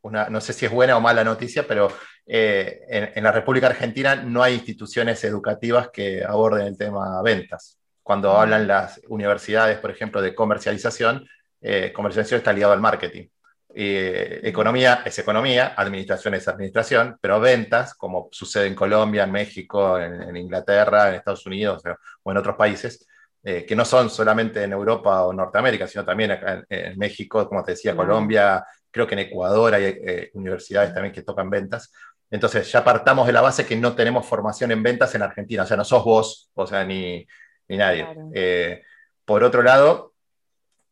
una, 0.00 0.30
no 0.30 0.40
sé 0.40 0.54
si 0.54 0.64
es 0.64 0.72
buena 0.72 0.96
o 0.96 1.02
mala 1.02 1.22
noticia, 1.22 1.66
pero 1.68 1.92
eh, 2.24 3.12
en, 3.14 3.24
la 3.24 3.32
República 3.32 3.66
Argentina 3.66 4.16
no 4.16 4.42
hay 4.42 4.54
instituciones 4.54 5.22
educativas 5.22 5.90
que 5.90 6.24
aborden 6.24 6.66
el 6.66 6.78
tema 6.78 7.20
ventas. 7.20 7.78
Cuando 8.02 8.32
ah. 8.32 8.40
hablan 8.40 8.66
las 8.66 9.02
universidades, 9.08 9.76
por 9.80 9.90
ejemplo, 9.90 10.22
de 10.22 10.34
comercialización, 10.34 11.28
eh, 11.60 11.92
comercialización 11.94 12.38
está 12.38 12.54
ligado 12.54 12.72
al 12.72 12.80
marketing. 12.80 13.28
Eh, 13.74 14.40
economía 14.42 15.02
es 15.04 15.18
economía, 15.18 15.74
administración 15.76 16.34
es 16.34 16.48
administración, 16.48 17.16
pero 17.20 17.40
ventas, 17.40 17.94
como 17.94 18.28
sucede 18.32 18.66
en 18.66 18.74
Colombia, 18.74 19.24
en 19.24 19.32
México, 19.32 19.98
en, 19.98 20.36
Inglaterra, 20.36 21.08
en 21.08 21.14
Estados 21.16 21.46
Unidos 21.46 21.82
o 22.22 22.30
en 22.30 22.36
otros 22.36 22.56
países, 22.56 23.06
que 23.42 23.74
no 23.74 23.86
son 23.86 24.10
solamente 24.10 24.62
en 24.62 24.72
Europa 24.72 25.24
o 25.24 25.32
Norteamérica, 25.32 25.86
sino 25.86 26.04
también 26.04 26.32
acá 26.32 26.62
en, 26.68 26.98
México, 26.98 27.48
como 27.48 27.64
te 27.64 27.70
decía, 27.70 27.96
Colombia, 27.96 28.62
creo 28.90 29.06
que 29.06 29.14
en 29.14 29.20
Ecuador 29.20 29.72
hay 29.74 30.30
universidades 30.34 30.92
también 30.92 31.14
que 31.14 31.22
tocan 31.22 31.48
ventas. 31.48 31.90
Entonces 32.30 32.70
ya 32.70 32.84
partamos 32.84 33.26
de 33.26 33.32
la 33.32 33.40
base 33.40 33.66
que 33.66 33.76
no 33.76 33.94
tenemos 33.94 34.24
formación 34.24 34.70
en 34.70 34.82
ventas 34.82 35.14
en 35.14 35.22
Argentina, 35.22 35.64
o 35.64 35.66
sea, 35.66 35.76
no 35.76 35.84
sos 35.84 36.04
vos, 36.04 36.50
o 36.54 36.66
sea, 36.66 36.84
ni, 36.84 37.26
nadie. 37.68 38.06
Eh, 38.32 38.82
por 39.24 39.42
otro 39.42 39.62
lado, 39.62 40.14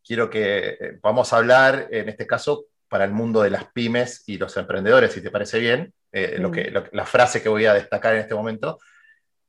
quiero 0.04 0.28
que 0.28 0.68
eh, 0.68 0.98
vamos 1.00 1.32
a 1.32 1.36
hablar, 1.36 1.86
en 1.90 2.08
este 2.08 2.26
caso, 2.26 2.66
para 2.88 3.04
el 3.04 3.12
mundo 3.12 3.42
de 3.42 3.50
las 3.50 3.66
pymes 3.72 4.24
y 4.26 4.38
los 4.38 4.56
emprendedores, 4.56 5.12
si 5.12 5.22
te 5.22 5.30
parece 5.30 5.58
bien, 5.58 5.92
eh, 6.12 6.36
lo 6.38 6.50
que, 6.50 6.72
la 6.92 7.04
frase 7.04 7.42
que 7.42 7.48
voy 7.48 7.66
a 7.66 7.74
destacar 7.74 8.14
en 8.14 8.20
este 8.20 8.34
momento 8.34 8.78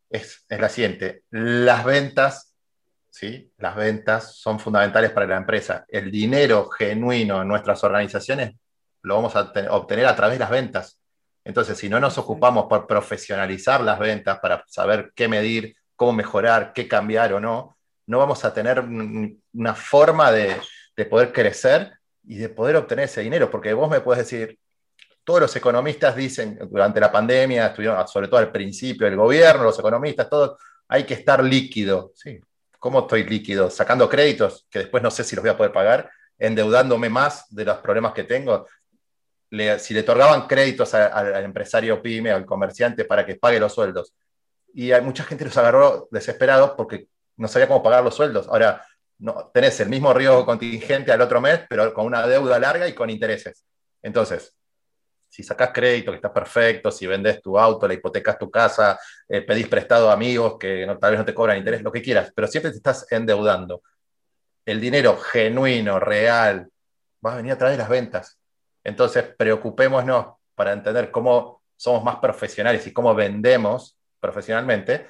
es, 0.09 0.45
es 0.49 0.59
la 0.59 0.69
siguiente, 0.69 1.23
las 1.31 1.85
ventas, 1.85 2.55
¿sí? 3.09 3.51
las 3.57 3.75
ventas 3.75 4.35
son 4.35 4.59
fundamentales 4.59 5.11
para 5.11 5.27
la 5.27 5.37
empresa. 5.37 5.85
El 5.87 6.11
dinero 6.11 6.69
genuino 6.69 7.41
en 7.41 7.47
nuestras 7.47 7.83
organizaciones 7.83 8.55
lo 9.01 9.15
vamos 9.15 9.35
a 9.35 9.51
obtener 9.71 10.05
a 10.05 10.15
través 10.15 10.35
de 10.35 10.39
las 10.39 10.49
ventas. 10.49 10.99
Entonces, 11.43 11.77
si 11.77 11.89
no 11.89 11.99
nos 11.99 12.17
ocupamos 12.17 12.65
por 12.67 12.85
profesionalizar 12.85 13.81
las 13.81 13.97
ventas, 13.97 14.39
para 14.39 14.63
saber 14.67 15.11
qué 15.15 15.27
medir, 15.27 15.75
cómo 15.95 16.13
mejorar, 16.13 16.73
qué 16.73 16.87
cambiar 16.87 17.33
o 17.33 17.39
no, 17.39 17.77
no 18.07 18.17
vamos 18.17 18.43
a 18.43 18.53
tener 18.53 18.79
una 18.81 19.75
forma 19.75 20.31
de, 20.31 20.59
poder 21.09 21.31
crecer 21.31 21.93
y 22.23 22.37
de 22.37 22.49
poder 22.49 22.75
obtener 22.75 23.05
ese 23.05 23.21
dinero, 23.21 23.49
porque 23.49 23.73
vos 23.73 23.89
me 23.89 24.01
puedes 24.01 24.25
decir, 24.29 24.57
todos 25.23 25.41
los 25.41 25.55
economistas 25.55 26.15
dicen 26.15 26.57
durante 26.69 26.99
la 26.99 27.11
pandemia, 27.11 27.67
estuvieron, 27.67 28.07
sobre 28.07 28.27
todo 28.27 28.39
al 28.39 28.51
principio, 28.51 29.07
el 29.07 29.15
gobierno, 29.15 29.63
los 29.63 29.79
economistas, 29.79 30.29
todos, 30.29 30.59
hay 30.87 31.03
que 31.03 31.13
estar 31.13 31.43
líquido. 31.43 32.11
Sí, 32.15 32.39
¿cómo 32.79 33.01
estoy 33.01 33.23
líquido? 33.23 33.69
Sacando 33.69 34.09
créditos 34.09 34.65
que 34.69 34.79
después 34.79 35.03
no 35.03 35.11
sé 35.11 35.23
si 35.23 35.35
los 35.35 35.43
voy 35.43 35.51
a 35.51 35.57
poder 35.57 35.71
pagar, 35.71 36.09
endeudándome 36.37 37.09
más 37.09 37.45
de 37.53 37.65
los 37.65 37.77
problemas 37.77 38.13
que 38.13 38.23
tengo 38.23 38.65
si 39.79 39.93
le 39.93 40.01
otorgaban 40.01 40.47
créditos 40.47 40.93
al 40.93 41.43
empresario 41.43 42.01
pyme, 42.01 42.31
al 42.31 42.45
comerciante, 42.45 43.05
para 43.05 43.25
que 43.25 43.35
pague 43.35 43.59
los 43.59 43.73
sueldos. 43.73 44.13
Y 44.73 44.91
hay, 44.91 45.01
mucha 45.01 45.23
gente 45.23 45.45
los 45.45 45.57
agarró 45.57 46.07
desesperados 46.11 46.71
porque 46.77 47.07
no 47.37 47.47
sabía 47.47 47.67
cómo 47.67 47.81
pagar 47.81 48.03
los 48.03 48.15
sueldos. 48.15 48.47
Ahora, 48.47 48.85
no, 49.19 49.51
tenés 49.53 49.79
el 49.81 49.89
mismo 49.89 50.13
riesgo 50.13 50.45
contingente 50.45 51.11
al 51.11 51.21
otro 51.21 51.41
mes, 51.41 51.61
pero 51.69 51.93
con 51.93 52.05
una 52.05 52.25
deuda 52.25 52.57
larga 52.57 52.87
y 52.87 52.93
con 52.93 53.09
intereses. 53.09 53.65
Entonces, 54.01 54.55
si 55.27 55.43
sacás 55.43 55.71
crédito, 55.73 56.11
que 56.11 56.15
está 56.15 56.33
perfecto, 56.33 56.91
si 56.91 57.05
vendes 57.05 57.41
tu 57.41 57.59
auto, 57.59 57.87
le 57.87 57.95
hipotecas 57.95 58.37
tu 58.37 58.49
casa, 58.49 58.99
eh, 59.27 59.41
pedís 59.41 59.67
prestado 59.67 60.09
a 60.09 60.13
amigos 60.13 60.57
que 60.59 60.87
tal 60.99 61.11
vez 61.11 61.19
no 61.19 61.25
te 61.25 61.33
cobran 61.33 61.57
interés, 61.57 61.83
lo 61.83 61.91
que 61.91 62.01
quieras, 62.01 62.31
pero 62.33 62.47
siempre 62.47 62.71
te 62.71 62.77
estás 62.77 63.05
endeudando. 63.11 63.83
El 64.65 64.79
dinero 64.79 65.17
genuino, 65.17 65.99
real, 65.99 66.69
va 67.25 67.33
a 67.33 67.37
venir 67.37 67.51
a 67.51 67.57
través 67.57 67.77
de 67.77 67.83
las 67.83 67.89
ventas. 67.89 68.39
Entonces, 68.83 69.23
preocupémonos 69.37 70.35
para 70.55 70.73
entender 70.73 71.11
cómo 71.11 71.61
somos 71.75 72.03
más 72.03 72.17
profesionales 72.17 72.85
y 72.87 72.93
cómo 72.93 73.13
vendemos 73.13 73.97
profesionalmente. 74.19 75.07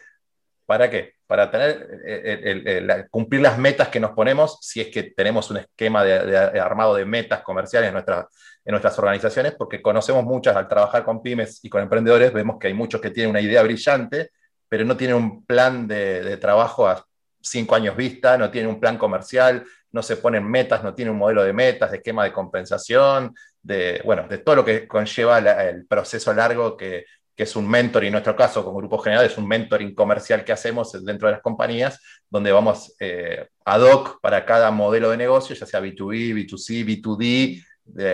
¿Para 0.65 0.89
qué? 0.89 1.18
Para 1.29 1.51
tener, 1.51 2.01
eh, 2.07 3.05
cumplir 3.11 3.41
las 3.41 3.59
metas 3.59 3.89
que 3.89 3.99
nos 3.99 4.13
ponemos, 4.13 4.57
si 4.61 4.81
es 4.81 4.87
que 4.87 5.03
tenemos 5.03 5.51
un 5.51 5.57
esquema 5.57 6.03
de, 6.03 6.59
armado 6.59 6.95
de 6.95 7.05
metas 7.05 7.43
comerciales 7.43 7.91
en, 7.91 7.97
en 7.97 8.71
nuestras 8.71 8.97
organizaciones, 8.97 9.53
porque 9.55 9.79
conocemos 9.79 10.23
muchas 10.23 10.55
al 10.55 10.67
trabajar 10.67 11.03
con 11.03 11.21
pymes 11.21 11.63
y 11.63 11.69
con 11.69 11.83
emprendedores, 11.83 12.33
vemos 12.33 12.57
que 12.59 12.65
hay 12.65 12.73
muchos 12.73 12.99
que 12.99 13.11
tienen 13.11 13.29
una 13.29 13.41
idea 13.41 13.61
brillante, 13.61 14.31
pero 14.67 14.85
no 14.85 14.97
tienen 14.97 15.17
un 15.17 15.45
plan 15.45 15.87
de, 15.87 16.23
de 16.23 16.37
trabajo 16.37 16.87
a 16.87 17.05
cinco 17.39 17.75
años 17.75 17.95
vista, 17.95 18.35
no 18.35 18.49
tienen 18.49 18.71
un 18.71 18.79
plan 18.79 18.97
comercial, 18.97 19.63
no 19.91 20.01
se 20.01 20.17
ponen 20.17 20.49
metas, 20.49 20.83
no 20.83 20.95
tienen 20.95 21.13
un 21.13 21.19
modelo 21.19 21.43
de 21.43 21.53
metas, 21.53 21.91
de 21.91 21.97
esquema 21.97 22.23
de 22.23 22.33
compensación, 22.33 23.35
de, 23.61 24.01
bueno, 24.03 24.27
de 24.27 24.39
todo 24.39 24.55
lo 24.55 24.65
que 24.65 24.87
conlleva 24.87 25.37
el 25.37 25.85
proceso 25.85 26.33
largo 26.33 26.75
que, 26.75 27.05
es 27.43 27.55
un 27.55 27.67
mentoring, 27.69 28.07
en 28.07 28.13
nuestro 28.13 28.35
caso 28.35 28.63
con 28.63 28.75
Grupo 28.75 28.97
General, 28.97 29.25
es 29.25 29.37
un 29.37 29.47
mentoring 29.47 29.95
comercial 29.95 30.43
que 30.43 30.51
hacemos 30.51 30.91
dentro 31.03 31.27
de 31.27 31.33
las 31.33 31.41
compañías, 31.41 31.99
donde 32.29 32.51
vamos 32.51 32.95
eh, 32.99 33.47
ad 33.65 33.81
hoc 33.81 34.19
para 34.21 34.45
cada 34.45 34.71
modelo 34.71 35.11
de 35.11 35.17
negocio, 35.17 35.55
ya 35.55 35.65
sea 35.65 35.79
B2B, 35.79 36.33
B2C, 36.33 36.85
B2D, 36.85 37.63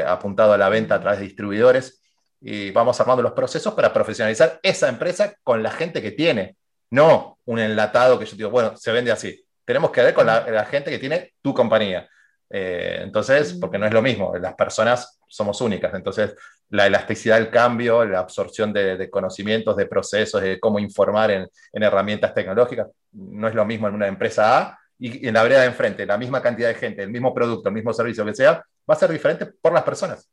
apuntado 0.06 0.54
a 0.54 0.58
la 0.58 0.70
venta 0.70 0.96
a 0.96 1.02
través 1.02 1.20
de 1.20 1.26
distribuidores, 1.26 2.02
y 2.42 2.72
vamos 2.72 3.00
armando 3.00 3.24
los 3.24 3.34
procesos 3.34 3.74
para 3.74 3.92
profesionalizar 3.92 4.60
esa 4.62 4.88
empresa 4.88 5.34
con 5.44 5.64
la 5.64 5.72
gente 5.72 6.02
que 6.02 6.12
tiene, 6.12 6.58
no 6.92 7.40
un 7.46 7.60
enlatado 7.60 8.20
que 8.20 8.26
yo 8.26 8.36
digo, 8.36 8.50
bueno, 8.50 8.78
se 8.78 8.92
vende 8.92 9.12
así. 9.12 9.44
Tenemos 9.66 9.92
que 9.92 10.02
ver 10.04 10.14
con 10.14 10.28
la, 10.28 10.66
gente 10.70 10.92
que 10.92 11.00
tiene 11.00 11.34
tu 11.42 11.54
compañía. 11.54 12.08
Eh, 12.50 13.00
entonces, 13.02 13.58
porque 13.60 13.80
no 13.80 13.88
es 13.88 13.94
lo 13.94 14.02
mismo, 14.02 14.36
las 14.38 14.54
personas 14.54 15.15
somos 15.28 15.62
únicas. 15.62 15.94
Entonces, 15.94 16.36
la 16.70 16.88
elasticidad 16.88 17.38
del 17.38 17.50
cambio, 17.50 18.06
la 18.06 18.20
absorción 18.20 18.74
de, 18.74 19.10
conocimientos, 19.10 19.76
de 19.76 19.86
procesos, 19.86 20.42
de 20.42 20.60
cómo 20.60 20.80
informar 20.80 21.32
en, 21.32 21.48
herramientas 21.74 22.34
tecnológicas, 22.34 22.88
no 23.14 23.48
es 23.48 23.56
lo 23.56 23.66
mismo 23.66 23.88
en 23.88 23.96
una 23.96 24.08
empresa 24.08 24.58
A 24.58 24.80
y, 24.98 25.28
en 25.28 25.34
la 25.34 25.44
vereda 25.44 25.62
de 25.62 25.68
enfrente, 25.68 26.06
la 26.06 26.18
misma 26.18 26.42
cantidad 26.42 26.70
de 26.70 26.76
gente, 26.76 27.04
el 27.04 27.12
mismo 27.12 27.34
producto, 27.34 27.70
el 27.70 27.76
mismo 27.76 27.94
servicio 27.94 28.26
que 28.26 28.34
sea, 28.34 28.64
va 28.90 28.94
a 28.94 28.98
ser 28.98 29.12
diferente 29.12 29.46
por 29.46 29.74
las 29.74 29.84
personas. 29.84 30.30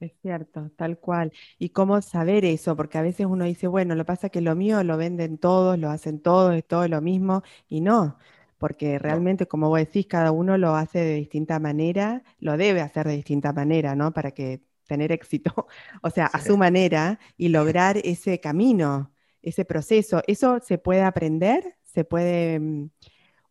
Es 0.00 0.12
cierto, 0.22 0.70
tal 0.76 0.98
cual. 0.98 1.30
Y 1.58 1.70
cómo 1.70 2.00
saber 2.00 2.46
eso, 2.46 2.74
porque 2.74 2.96
a 2.96 3.02
veces 3.02 3.26
uno 3.26 3.44
dice, 3.44 3.66
bueno, 3.66 3.94
lo 3.94 4.06
pasa 4.06 4.30
que 4.30 4.40
lo 4.40 4.54
mío 4.54 4.82
lo 4.82 4.96
venden 4.96 5.36
todos, 5.36 5.78
lo 5.78 5.90
hacen 5.90 6.20
todos, 6.20 6.54
es 6.54 6.66
todo 6.66 6.88
lo 6.88 7.02
mismo, 7.02 7.42
y 7.68 7.82
no, 7.82 8.18
porque 8.60 8.98
realmente, 8.98 9.48
como 9.48 9.70
vos 9.70 9.78
decís, 9.78 10.06
cada 10.06 10.32
uno 10.32 10.58
lo 10.58 10.74
hace 10.74 10.98
de 10.98 11.14
distinta 11.14 11.58
manera, 11.58 12.22
lo 12.40 12.58
debe 12.58 12.82
hacer 12.82 13.06
de 13.06 13.16
distinta 13.16 13.54
manera, 13.54 13.96
¿no? 13.96 14.12
Para 14.12 14.32
que 14.32 14.60
tener 14.86 15.10
éxito, 15.12 15.66
o 16.02 16.10
sea, 16.10 16.26
a 16.26 16.42
su 16.42 16.58
manera 16.58 17.18
y 17.38 17.48
lograr 17.58 17.96
ese 18.04 18.38
camino, 18.38 19.14
ese 19.40 19.64
proceso. 19.64 20.22
¿Eso 20.26 20.60
se 20.60 20.76
puede 20.76 21.00
aprender? 21.00 21.78
¿Se 21.84 22.04
puede, 22.04 22.60
mm, 22.60 22.90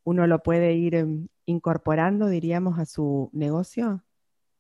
uno 0.04 0.28
lo 0.28 0.44
puede 0.44 0.74
ir 0.74 1.04
mm, 1.04 1.28
incorporando, 1.48 2.28
diríamos, 2.28 2.78
a 2.78 2.86
su 2.86 3.32
negocio? 3.34 4.04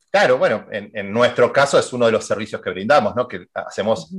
Claro, 0.09 0.39
bueno, 0.39 0.65
en, 0.71 1.13
nuestro 1.13 1.53
caso 1.53 1.77
es 1.77 1.93
uno 1.93 2.07
de 2.07 2.11
los 2.11 2.25
servicios 2.25 2.59
que 2.59 2.71
brindamos, 2.71 3.15
¿no? 3.15 3.27
Que 3.27 3.45
hacemos, 3.53 4.11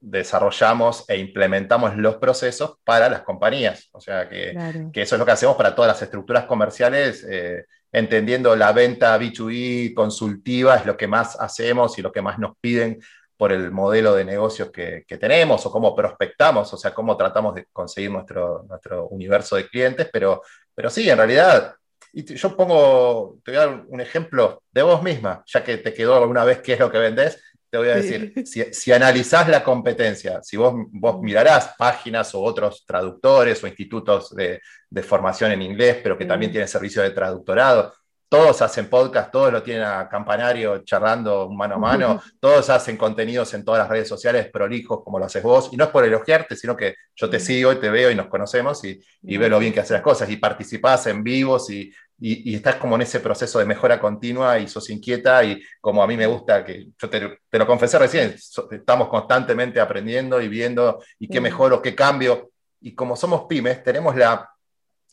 desarrollamos 0.00 1.04
e 1.08 1.16
implementamos 1.16 1.96
los 1.96 2.16
procesos 2.16 2.76
para 2.84 3.08
las 3.08 3.22
compañías. 3.22 3.88
O 3.92 4.00
sea, 4.00 4.28
que, 4.28 4.50
eso 4.94 5.14
es 5.14 5.18
lo 5.18 5.26
que 5.26 5.32
hacemos 5.32 5.56
para 5.56 5.74
todas 5.74 5.88
las 5.88 6.02
estructuras 6.02 6.44
comerciales. 6.44 7.26
Eh, 7.28 7.64
entendiendo 7.90 8.54
la 8.54 8.72
venta 8.72 9.18
B2B 9.18 9.94
consultiva 9.94 10.76
es 10.76 10.86
lo 10.86 10.96
que 10.96 11.06
más 11.06 11.40
hacemos 11.40 11.98
y 11.98 12.02
lo 12.02 12.12
que 12.12 12.22
más 12.22 12.38
nos 12.38 12.56
piden 12.60 13.00
por 13.38 13.52
el 13.52 13.70
modelo 13.70 14.14
de 14.14 14.24
negocios 14.24 14.70
que, 14.70 15.04
tenemos 15.08 15.64
o 15.64 15.70
cómo 15.70 15.94
prospectamos, 15.94 16.72
o 16.74 16.76
sea, 16.76 16.92
cómo 16.92 17.16
tratamos 17.16 17.54
de 17.54 17.66
conseguir 17.72 18.10
nuestro, 18.10 18.64
nuestro 18.68 19.06
universo 19.06 19.54
de 19.54 19.68
clientes, 19.68 20.08
pero, 20.12 20.42
pero 20.74 20.90
sí, 20.90 21.08
en 21.08 21.16
realidad, 21.16 21.76
y 22.12 22.34
yo 22.34 22.56
pongo, 22.56 23.38
te 23.44 23.52
voy 23.52 23.60
a 23.60 23.66
dar 23.66 23.84
un 23.86 24.00
ejemplo 24.00 24.62
de 24.72 24.82
vos 24.82 25.02
misma, 25.04 25.44
ya 25.46 25.62
que 25.62 25.78
te 25.78 25.94
quedó 25.94 26.16
alguna 26.16 26.44
vez 26.44 26.60
qué 26.62 26.72
es 26.72 26.80
lo 26.80 26.90
que 26.90 26.98
vendés, 26.98 27.40
te 27.70 27.78
voy 27.78 27.88
a 27.88 27.96
decir, 27.96 28.32
si, 28.46 28.64
si, 28.72 28.92
analizás 28.92 29.48
la 29.48 29.62
competencia, 29.62 30.40
si 30.42 30.56
vos, 30.56 30.74
vos 30.90 31.20
mirarás 31.20 31.74
páginas 31.76 32.34
o 32.34 32.40
otros 32.40 32.84
traductores 32.86 33.62
o 33.62 33.66
institutos 33.66 34.34
de, 34.34 34.60
de 34.88 35.02
formación 35.02 35.52
en 35.52 35.62
inglés, 35.62 35.98
pero 36.02 36.16
que 36.16 36.24
también 36.24 36.50
tienen 36.50 36.68
servicio 36.68 37.02
de 37.02 37.10
traductorado, 37.10 37.92
todos 38.28 38.60
hacen 38.60 38.90
podcast, 38.90 39.30
todos 39.30 39.52
lo 39.52 39.62
tienen 39.62 39.84
a 39.84 40.08
campanario 40.08 40.84
charlando 40.84 41.48
mano 41.50 41.76
a 41.76 41.78
mano, 41.78 42.22
todos 42.40 42.68
hacen 42.68 42.96
contenidos 42.96 43.54
en 43.54 43.64
todas 43.64 43.80
las 43.80 43.88
redes 43.88 44.08
sociales 44.08 44.50
prolijos 44.50 45.02
como 45.02 45.18
lo 45.18 45.24
haces 45.24 45.42
vos, 45.42 45.70
y 45.72 45.76
no 45.76 45.84
es 45.84 45.90
por 45.90 46.04
elogiarte, 46.04 46.54
sino 46.56 46.76
que 46.76 46.94
yo 47.16 47.30
te 47.30 47.40
sigo 47.40 47.72
y 47.72 47.76
te 47.76 47.88
veo 47.88 48.10
y 48.10 48.14
nos 48.14 48.28
conocemos 48.28 48.84
y, 48.84 49.00
y 49.22 49.36
veo 49.36 49.48
lo 49.48 49.58
bien 49.58 49.72
que 49.72 49.80
haces 49.80 49.92
las 49.92 50.02
cosas, 50.02 50.28
y 50.30 50.36
participás 50.36 51.06
en 51.06 51.22
vivos 51.22 51.70
y, 51.70 51.90
y, 52.20 52.54
estás 52.54 52.76
como 52.76 52.96
en 52.96 53.02
ese 53.02 53.20
proceso 53.20 53.58
de 53.58 53.64
mejora 53.64 54.00
continua 54.00 54.58
y 54.58 54.68
sos 54.68 54.90
inquieta 54.90 55.44
y 55.44 55.62
como 55.80 56.02
a 56.02 56.06
mí 56.06 56.16
me 56.16 56.26
gusta, 56.26 56.64
que 56.64 56.88
yo 57.00 57.08
te, 57.08 57.58
lo 57.58 57.66
confesé 57.66 57.98
recién, 57.98 58.34
estamos 58.70 59.08
constantemente 59.08 59.80
aprendiendo 59.80 60.40
y 60.40 60.48
viendo 60.48 61.02
y 61.18 61.28
qué 61.28 61.40
mejoro, 61.40 61.80
qué 61.80 61.94
cambio, 61.94 62.50
y 62.80 62.94
como 62.94 63.16
somos 63.16 63.46
pymes, 63.48 63.82
tenemos 63.82 64.16
la 64.16 64.50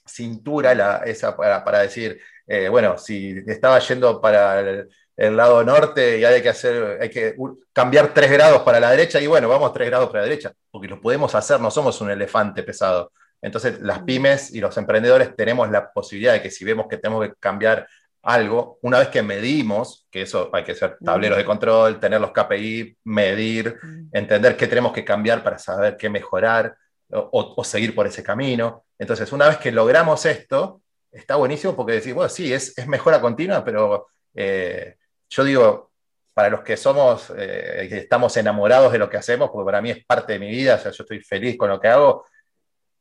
cintura 0.05 0.73
la, 0.75 0.97
esa 1.05 1.35
para 1.35 1.79
decir, 1.79 2.19
eh, 2.47 2.69
bueno, 2.69 2.97
si 2.97 3.35
estaba 3.47 3.79
yendo 3.79 4.21
para 4.21 4.59
el, 4.59 5.37
lado 5.37 5.63
norte 5.63 6.19
y 6.19 6.25
hay 6.25 6.41
que 6.41 6.49
hacer, 6.49 6.99
hay 7.01 7.09
que 7.09 7.35
cambiar 7.71 8.13
tres 8.13 8.31
grados 8.31 8.61
para 8.63 8.79
la 8.79 8.91
derecha, 8.91 9.19
y 9.21 9.27
bueno, 9.27 9.47
vamos 9.47 9.73
tres 9.73 9.89
grados 9.89 10.09
para 10.09 10.21
la 10.21 10.29
derecha, 10.29 10.53
porque 10.71 10.87
lo 10.87 10.99
podemos 11.01 11.33
hacer, 11.35 11.59
no 11.59 11.71
somos 11.71 12.01
un 12.01 12.11
elefante 12.11 12.63
pesado. 12.63 13.11
Entonces, 13.45 13.79
las 13.81 13.99
pymes 13.99 14.53
y 14.53 14.59
los 14.59 14.75
emprendedores 14.77 15.35
tenemos 15.35 15.69
la 15.69 15.91
posibilidad 15.91 16.33
de 16.33 16.41
que 16.41 16.49
si 16.49 16.65
vemos 16.65 16.87
que 16.89 16.97
tenemos 16.97 17.27
que 17.27 17.33
cambiar 17.39 17.87
algo, 18.23 18.79
una 18.81 18.99
vez 18.99 19.09
que 19.09 19.21
medimos, 19.21 20.07
que 20.09 20.23
eso 20.23 20.49
hay 20.51 20.63
que 20.63 20.71
hacer 20.71 20.97
tableros 21.03 21.37
de 21.37 21.45
control, 21.45 21.99
tener 21.99 22.19
los 22.19 22.31
KPI, 22.31 22.97
medir, 23.03 23.77
entender 24.11 24.57
qué 24.57 24.65
tenemos 24.65 24.91
que 24.93 25.05
cambiar 25.05 25.43
para 25.43 25.59
saber 25.59 25.95
qué 25.95 26.09
mejorar 26.09 26.75
o 27.11 27.63
seguir 27.63 27.93
por 27.93 28.07
ese 28.07 28.23
camino. 28.23 28.83
Entonces, 28.97 29.31
una 29.31 29.47
vez 29.47 29.57
que 29.57 29.71
logramos 29.71 30.25
esto, 30.25 30.81
está 31.11 31.35
buenísimo 31.35 31.75
porque 31.75 31.93
decís, 31.93 32.13
bueno, 32.13 32.29
sí, 32.29 32.51
es, 32.51 32.75
es 32.75 32.87
mejora 32.87 33.21
continua, 33.21 33.63
pero 33.63 34.07
eh, 34.33 34.95
yo 35.29 35.43
digo, 35.43 35.91
para 36.33 36.49
los 36.49 36.61
que 36.61 36.77
somos, 36.77 37.31
eh, 37.37 37.85
que 37.89 37.97
estamos 37.99 38.35
enamorados 38.37 38.91
de 38.91 38.97
lo 38.97 39.09
que 39.09 39.17
hacemos, 39.17 39.49
porque 39.49 39.65
para 39.65 39.81
mí 39.81 39.91
es 39.91 40.05
parte 40.05 40.33
de 40.33 40.39
mi 40.39 40.49
vida, 40.49 40.75
o 40.75 40.79
sea, 40.79 40.91
yo 40.91 41.03
estoy 41.03 41.21
feliz 41.21 41.57
con 41.57 41.69
lo 41.69 41.79
que 41.79 41.87
hago, 41.87 42.25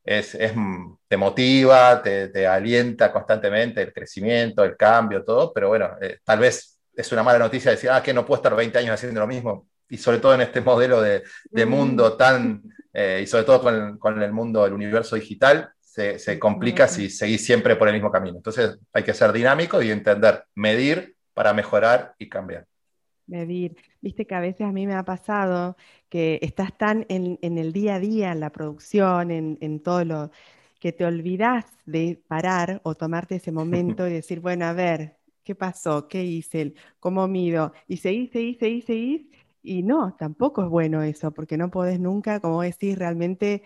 es, 0.05 0.37
te 1.09 1.17
motiva, 1.17 2.03
te, 2.03 2.47
alienta 2.47 3.13
constantemente 3.13 3.83
el 3.83 3.93
crecimiento, 3.93 4.63
el 4.63 4.77
cambio, 4.77 5.25
todo, 5.25 5.53
pero 5.53 5.69
bueno, 5.69 5.91
eh, 6.01 6.19
tal 6.25 6.39
vez 6.39 6.79
es 6.95 7.13
una 7.13 7.23
mala 7.23 7.39
noticia 7.39 7.71
decir, 7.71 7.91
ah, 7.91 8.03
que 8.03 8.15
no 8.15 8.25
puedo 8.25 8.37
estar 8.37 8.55
20 8.55 8.79
años 8.79 8.93
haciendo 8.93 9.21
lo 9.21 9.27
mismo, 9.27 9.67
y 9.89 9.97
sobre 9.97 10.19
todo 10.19 10.35
en 10.35 10.43
este 10.43 10.61
modelo 10.61 11.01
de, 11.01 11.23
de 11.51 11.67
mundo 11.67 12.17
tan, 12.17 12.63
y 13.21 13.27
sobre 13.27 13.43
todo 13.43 13.61
con 13.61 13.99
con 13.99 14.23
el 14.23 14.33
mundo 14.33 14.63
del 14.63 14.73
universo 14.73 15.17
digital, 15.17 15.75
se, 16.19 16.39
complica 16.39 16.89
si 16.89 17.09
seguís 17.09 17.45
siempre 17.45 17.77
por 17.77 17.89
el 17.89 17.95
mismo 17.95 18.11
camino. 18.11 18.37
Entonces 18.37 18.79
hay 18.93 19.05
que 19.05 19.15
ser 19.15 19.33
dinámico 19.33 19.81
y 19.81 19.91
entender, 19.91 20.45
medir 20.55 21.15
para 21.33 21.53
mejorar 21.53 22.15
y 22.19 22.29
cambiar. 22.29 22.67
Medir. 23.27 23.77
Viste 24.01 24.27
que 24.27 24.35
a 24.35 24.41
veces 24.41 24.63
a 24.67 24.73
mí 24.73 24.87
me 24.87 24.95
ha 24.95 25.05
pasado 25.05 25.77
que 26.15 26.39
estás 26.43 26.77
tan 26.79 27.07
en, 27.09 27.39
el 27.43 27.73
día 27.73 27.97
a 27.97 27.99
día, 28.01 28.31
en 28.31 28.39
la 28.39 28.51
producción, 28.51 29.33
en, 29.33 29.81
todo 29.81 30.05
lo 30.05 30.31
que 30.79 30.93
te 30.93 31.05
olvidas 31.05 31.65
de 31.87 32.23
parar 32.29 32.81
o 32.85 32.95
tomarte 32.95 33.37
ese 33.37 33.51
momento 33.61 34.07
y 34.07 34.13
decir, 34.13 34.39
bueno, 34.41 34.67
a 34.67 34.73
ver, 34.73 35.17
¿qué 35.43 35.57
pasó? 35.57 36.07
¿Qué 36.07 36.23
hice? 36.23 36.75
¿Cómo 37.01 37.27
mido? 37.27 37.73
Y 37.89 37.97
seguís, 37.97 38.31
seguís, 38.31 38.59
seguís, 38.59 38.85
seguís. 38.85 39.27
Y 39.63 39.83
no, 39.83 40.15
tampoco 40.17 40.63
es 40.63 40.69
bueno 40.69 41.03
eso, 41.03 41.33
porque 41.33 41.57
no 41.57 41.71
podés 41.71 41.99
nunca, 41.99 42.39
como 42.39 42.63
decís, 42.63 42.97
realmente 42.97 43.63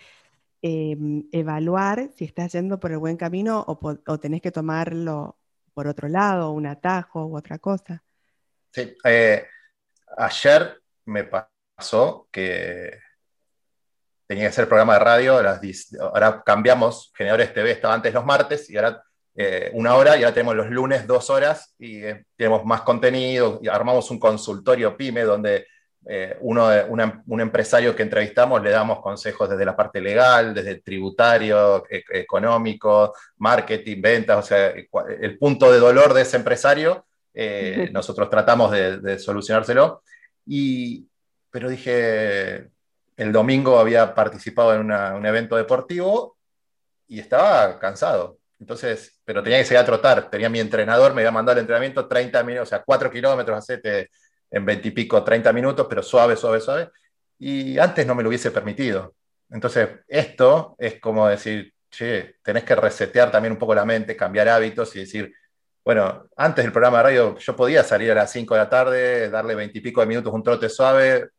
Em, 0.60 1.28
evaluar 1.30 2.10
si 2.16 2.24
estás 2.24 2.50
yendo 2.52 2.80
por 2.80 2.90
el 2.90 2.98
buen 2.98 3.16
camino 3.16 3.64
o, 3.64 4.18
tenés 4.18 4.42
que 4.42 4.50
tomarlo 4.50 5.38
por 5.72 5.86
otro 5.86 6.08
lado, 6.08 6.50
un 6.50 6.66
atajo 6.66 7.26
u 7.26 7.36
otra 7.36 7.60
cosa. 7.60 8.02
Sí, 8.72 8.96
eh, 9.04 9.46
ayer 10.16 10.82
me 11.04 11.22
pasó 11.22 11.57
que 12.30 12.98
tenía 14.26 14.44
que 14.44 14.48
hacer 14.48 14.68
programa 14.68 14.94
de 14.94 15.00
radio, 15.00 15.40
ahora 16.00 16.42
cambiamos, 16.44 17.12
Generadores 17.16 17.52
TV 17.54 17.70
estaba 17.70 17.94
antes 17.94 18.12
los 18.12 18.24
martes 18.24 18.68
y 18.70 18.76
ahora 18.76 19.02
eh, 19.34 19.70
una 19.72 19.94
hora 19.94 20.16
y 20.16 20.24
ahora 20.24 20.34
tenemos 20.34 20.56
los 20.56 20.70
lunes 20.70 21.06
dos 21.06 21.30
horas 21.30 21.74
y 21.78 22.04
eh, 22.04 22.24
tenemos 22.36 22.64
más 22.64 22.82
contenido 22.82 23.60
y 23.62 23.68
armamos 23.68 24.10
un 24.10 24.18
consultorio 24.18 24.96
PyME 24.96 25.22
donde 25.22 25.66
eh, 26.06 26.36
uno, 26.40 26.68
un 27.26 27.40
empresario 27.40 27.94
que 27.94 28.02
entrevistamos 28.02 28.62
le 28.62 28.70
damos 28.70 29.00
consejos 29.00 29.48
desde 29.50 29.64
la 29.64 29.76
parte 29.76 30.00
legal, 30.00 30.54
desde 30.54 30.70
el 30.70 30.82
tributario, 30.82 31.84
e, 31.90 32.02
económico, 32.12 33.14
marketing, 33.36 34.00
ventas, 34.00 34.38
o 34.38 34.42
sea, 34.42 34.68
el 34.68 35.38
punto 35.38 35.70
de 35.70 35.78
dolor 35.78 36.14
de 36.14 36.22
ese 36.22 36.38
empresario, 36.38 37.04
eh, 37.34 37.90
nosotros 37.92 38.30
tratamos 38.30 38.70
de, 38.70 39.18
solucionárselo. 39.18 40.02
Y, 40.46 41.06
pero 41.50 41.68
dije, 41.68 42.70
el 43.16 43.32
domingo 43.32 43.78
había 43.78 44.14
participado 44.14 44.74
en 44.74 44.90
un 44.90 45.26
evento 45.26 45.56
deportivo 45.56 46.36
y 47.06 47.20
estaba 47.20 47.78
cansado. 47.78 48.38
Entonces, 48.60 49.20
pero 49.24 49.42
tenía 49.42 49.58
que 49.58 49.64
seguir 49.64 49.78
a 49.78 49.84
trotar. 49.84 50.30
Tenía 50.30 50.48
mi 50.48 50.60
entrenador, 50.60 51.14
me 51.14 51.22
había 51.22 51.30
mandado 51.30 51.58
el 51.58 51.62
entrenamiento 51.62 52.06
30 52.06 52.42
minutos, 52.42 52.68
o 52.68 52.70
sea, 52.70 52.82
4 52.84 53.10
kilómetros, 53.10 53.58
hacete 53.58 54.10
en 54.50 54.64
20 54.64 54.88
y 54.88 54.90
pico, 54.90 55.22
30 55.22 55.52
minutos, 55.52 55.86
pero 55.88 56.02
suave, 56.02 56.36
suave, 56.36 56.60
suave. 56.60 56.90
Y 57.38 57.78
antes 57.78 58.06
no 58.06 58.14
me 58.14 58.22
lo 58.22 58.28
hubiese 58.28 58.50
permitido. 58.50 59.14
Entonces, 59.50 59.88
esto 60.08 60.74
es 60.78 61.00
como 61.00 61.28
decir, 61.28 61.72
che, 61.90 62.36
tenés 62.42 62.64
que 62.64 62.74
resetear 62.74 63.30
también 63.30 63.52
un 63.52 63.58
poco 63.58 63.74
la 63.74 63.84
mente, 63.84 64.16
cambiar 64.16 64.48
hábitos 64.48 64.94
y 64.96 65.00
decir, 65.00 65.32
bueno, 65.84 66.28
antes 66.36 66.64
del 66.64 66.72
programa 66.72 66.98
de 66.98 67.02
radio 67.04 67.38
yo 67.38 67.56
podía 67.56 67.82
salir 67.82 68.10
a 68.12 68.14
las 68.14 68.30
5 68.32 68.54
de 68.54 68.60
la 68.60 68.68
tarde, 68.68 69.30
darle 69.30 69.54
20 69.54 69.78
y 69.78 69.80
pico 69.80 70.00
de 70.00 70.06
minutos 70.06 70.32
un 70.34 70.42
trote 70.42 70.68
suave, 70.68 71.30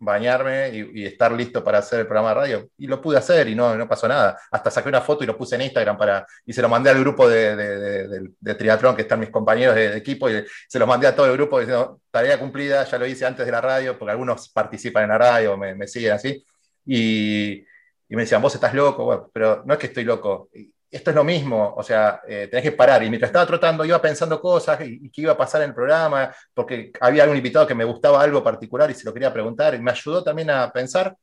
bañarme 0.00 0.70
y, 0.70 1.04
estar 1.04 1.30
listo 1.30 1.62
para 1.62 1.78
hacer 1.78 2.00
el 2.00 2.06
programa 2.06 2.30
de 2.30 2.34
radio. 2.34 2.70
Y 2.78 2.86
lo 2.86 3.00
pude 3.00 3.18
hacer 3.18 3.48
y 3.48 3.54
no, 3.54 3.76
no 3.76 3.86
pasó 3.86 4.08
nada. 4.08 4.38
Hasta 4.50 4.70
saqué 4.70 4.88
una 4.88 5.02
foto 5.02 5.22
y 5.22 5.26
lo 5.26 5.36
puse 5.36 5.54
en 5.54 5.62
Instagram 5.62 5.96
para, 5.96 6.26
y 6.44 6.52
se 6.52 6.62
lo 6.62 6.68
mandé 6.68 6.90
al 6.90 6.98
grupo 7.00 7.28
de, 7.28 7.56
de, 7.56 8.54
triatlón 8.54 8.96
que 8.96 9.02
están 9.02 9.20
mis 9.20 9.30
compañeros 9.30 9.74
de, 9.74 9.96
equipo 9.96 10.28
y 10.30 10.44
se 10.68 10.78
lo 10.78 10.86
mandé 10.86 11.06
a 11.06 11.14
todo 11.14 11.26
el 11.26 11.32
grupo 11.32 11.60
diciendo, 11.60 12.00
tarea 12.10 12.38
cumplida, 12.38 12.84
ya 12.84 12.98
lo 12.98 13.06
hice 13.06 13.26
antes 13.26 13.44
de 13.46 13.52
la 13.52 13.60
radio, 13.60 13.98
porque 13.98 14.12
algunos 14.12 14.48
participan 14.48 15.04
en 15.04 15.08
la 15.10 15.18
radio, 15.18 15.56
me, 15.56 15.86
siguen 15.86 16.12
así. 16.12 16.44
Y, 16.86 17.64
me 18.08 18.22
decían, 18.22 18.42
vos 18.42 18.54
estás 18.54 18.74
loco, 18.74 19.30
pero 19.32 19.62
no 19.64 19.74
es 19.74 19.78
que 19.78 19.86
estoy 19.86 20.04
loco, 20.04 20.48
esto 20.90 21.10
es 21.10 21.16
lo 21.16 21.22
mismo, 21.22 21.74
o 21.76 21.82
sea, 21.82 22.20
eh, 22.26 22.48
tenés 22.48 22.64
que 22.64 22.72
parar. 22.72 23.02
Y 23.02 23.08
mientras 23.08 23.28
estaba 23.28 23.46
trotando, 23.46 23.84
iba 23.84 24.00
pensando 24.02 24.40
cosas 24.40 24.80
y, 24.82 25.10
qué 25.10 25.22
iba 25.22 25.32
a 25.32 25.36
pasar 25.36 25.62
en 25.62 25.68
el 25.68 25.74
programa, 25.74 26.34
porque 26.52 26.90
había 27.00 27.22
algún 27.22 27.36
invitado 27.36 27.66
que 27.66 27.74
me 27.74 27.84
gustaba 27.84 28.20
algo 28.20 28.42
particular 28.42 28.90
y 28.90 28.94
se 28.94 29.04
lo 29.04 29.12
quería 29.12 29.32
preguntar, 29.32 29.74
y 29.74 29.78
me 29.78 29.92
ayudó 29.92 30.24
también 30.24 30.50
a 30.50 30.70
pensar. 30.72 31.16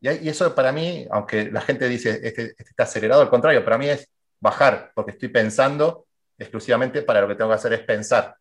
Y, 0.00 0.28
eso 0.28 0.54
para 0.54 0.72
mí, 0.72 1.06
aunque 1.10 1.50
la 1.50 1.62
gente 1.62 1.88
dice, 1.88 2.20
este, 2.22 2.54
este, 2.56 2.64
está 2.64 2.82
acelerado, 2.82 3.22
al 3.22 3.30
contrario, 3.30 3.64
para 3.64 3.78
mí 3.78 3.88
es 3.88 4.06
bajar, 4.40 4.92
porque 4.94 5.12
estoy 5.12 5.28
pensando 5.28 6.06
exclusivamente 6.36 7.02
para 7.02 7.22
lo 7.22 7.28
que 7.28 7.34
tengo 7.34 7.50
que 7.50 7.56
hacer 7.56 7.72
es 7.72 7.80
pensar. 7.80 8.36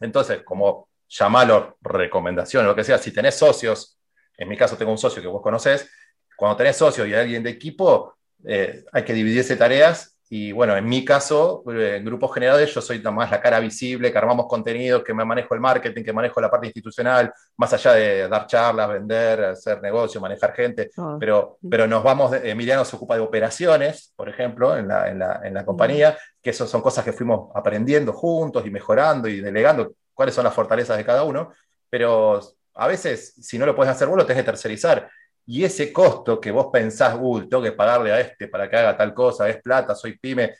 Entonces, 0.00 0.42
como 0.42 0.88
llamarlo 1.08 1.76
recomendación, 1.82 2.66
lo 2.66 2.74
que 2.74 2.82
sea, 2.82 2.98
si 2.98 3.12
tenés 3.12 3.36
socios, 3.36 3.98
en 4.36 4.48
mi 4.48 4.56
caso 4.56 4.76
tengo 4.76 4.90
un 4.90 4.98
socio 4.98 5.22
que 5.22 5.28
vos 5.28 5.42
conocés, 5.42 5.88
cuando 6.36 6.56
tenés 6.56 6.76
socios 6.76 7.06
y 7.06 7.14
alguien 7.14 7.42
de 7.42 7.50
equipo, 7.50 8.16
eh, 8.44 8.84
hay 8.92 9.04
que 9.04 9.12
dividirse 9.12 9.56
tareas 9.56 10.16
y 10.32 10.52
bueno, 10.52 10.76
en 10.76 10.88
mi 10.88 11.04
caso, 11.04 11.64
eh, 11.72 11.96
en 11.96 12.04
grupos 12.04 12.32
generales, 12.32 12.72
yo 12.72 12.80
soy 12.80 13.00
más 13.00 13.32
la 13.32 13.40
cara 13.40 13.58
visible, 13.58 14.12
que 14.12 14.18
armamos 14.18 14.46
contenidos, 14.46 15.02
que 15.02 15.12
me 15.12 15.24
manejo 15.24 15.54
el 15.54 15.60
marketing, 15.60 16.04
que 16.04 16.12
manejo 16.12 16.40
la 16.40 16.48
parte 16.48 16.68
institucional, 16.68 17.32
más 17.56 17.72
allá 17.72 17.94
de 17.94 18.28
dar 18.28 18.46
charlas, 18.46 18.90
vender, 18.90 19.44
hacer 19.46 19.82
negocio, 19.82 20.20
manejar 20.20 20.54
gente, 20.54 20.92
ah. 20.98 21.16
pero, 21.18 21.58
pero 21.68 21.88
nos 21.88 22.04
vamos, 22.04 22.32
Emiliano 22.32 22.84
se 22.84 22.94
ocupa 22.94 23.16
de 23.16 23.22
operaciones, 23.22 24.12
por 24.14 24.28
ejemplo, 24.28 24.76
en 24.76 24.86
la, 24.86 25.08
en 25.08 25.18
la, 25.18 25.40
en 25.42 25.52
la 25.52 25.64
compañía, 25.64 26.16
que 26.40 26.50
eso 26.50 26.64
son 26.64 26.80
cosas 26.80 27.04
que 27.04 27.12
fuimos 27.12 27.50
aprendiendo 27.52 28.12
juntos 28.12 28.64
y 28.64 28.70
mejorando 28.70 29.26
y 29.26 29.40
delegando 29.40 29.94
cuáles 30.14 30.32
son 30.32 30.44
las 30.44 30.54
fortalezas 30.54 30.96
de 30.96 31.04
cada 31.04 31.24
uno, 31.24 31.52
pero 31.88 32.40
a 32.74 32.86
veces, 32.86 33.34
si 33.40 33.58
no 33.58 33.66
lo 33.66 33.74
puedes 33.74 33.90
hacer 33.90 34.06
vos, 34.06 34.16
lo 34.16 34.24
tenés 34.24 34.44
que 34.44 34.50
tercerizar. 34.50 35.10
Y 35.50 35.64
ese 35.64 35.92
costo 35.92 36.40
que 36.40 36.52
vos 36.52 36.68
pensás, 36.72 37.16
uy, 37.20 37.48
tengo 37.48 37.60
que 37.60 37.72
pagarle 37.72 38.12
a 38.12 38.20
este 38.20 38.46
para 38.46 38.70
que 38.70 38.76
haga 38.76 38.96
tal 38.96 39.12
cosa, 39.12 39.48
es 39.48 39.60
plata, 39.60 39.96
soy 39.96 40.16
pyme, 40.16 40.54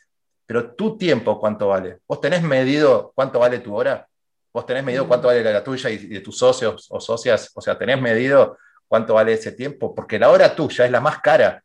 pero 0.44 0.74
tu 0.74 0.98
tiempo, 0.98 1.38
¿cuánto 1.38 1.68
vale? 1.68 1.98
¿Vos 2.08 2.20
tenés 2.20 2.42
medido 2.42 3.12
cuánto 3.14 3.38
vale 3.38 3.60
tu 3.60 3.72
hora? 3.72 4.04
¿Vos 4.52 4.66
tenés 4.66 4.82
medido 4.82 5.06
cuánto 5.06 5.28
vale 5.28 5.44
la 5.44 5.62
tuya 5.62 5.90
y 5.90 6.08
de 6.08 6.18
tus 6.18 6.36
socios 6.36 6.88
o 6.90 6.98
socias? 6.98 7.52
O 7.54 7.60
sea, 7.60 7.78
¿tenés 7.78 8.02
medido 8.02 8.58
cuánto 8.88 9.14
vale 9.14 9.34
ese 9.34 9.52
tiempo? 9.52 9.94
Porque 9.94 10.18
la 10.18 10.28
hora 10.28 10.56
tuya 10.56 10.86
es 10.86 10.90
la 10.90 11.00
más 11.00 11.20
cara 11.20 11.62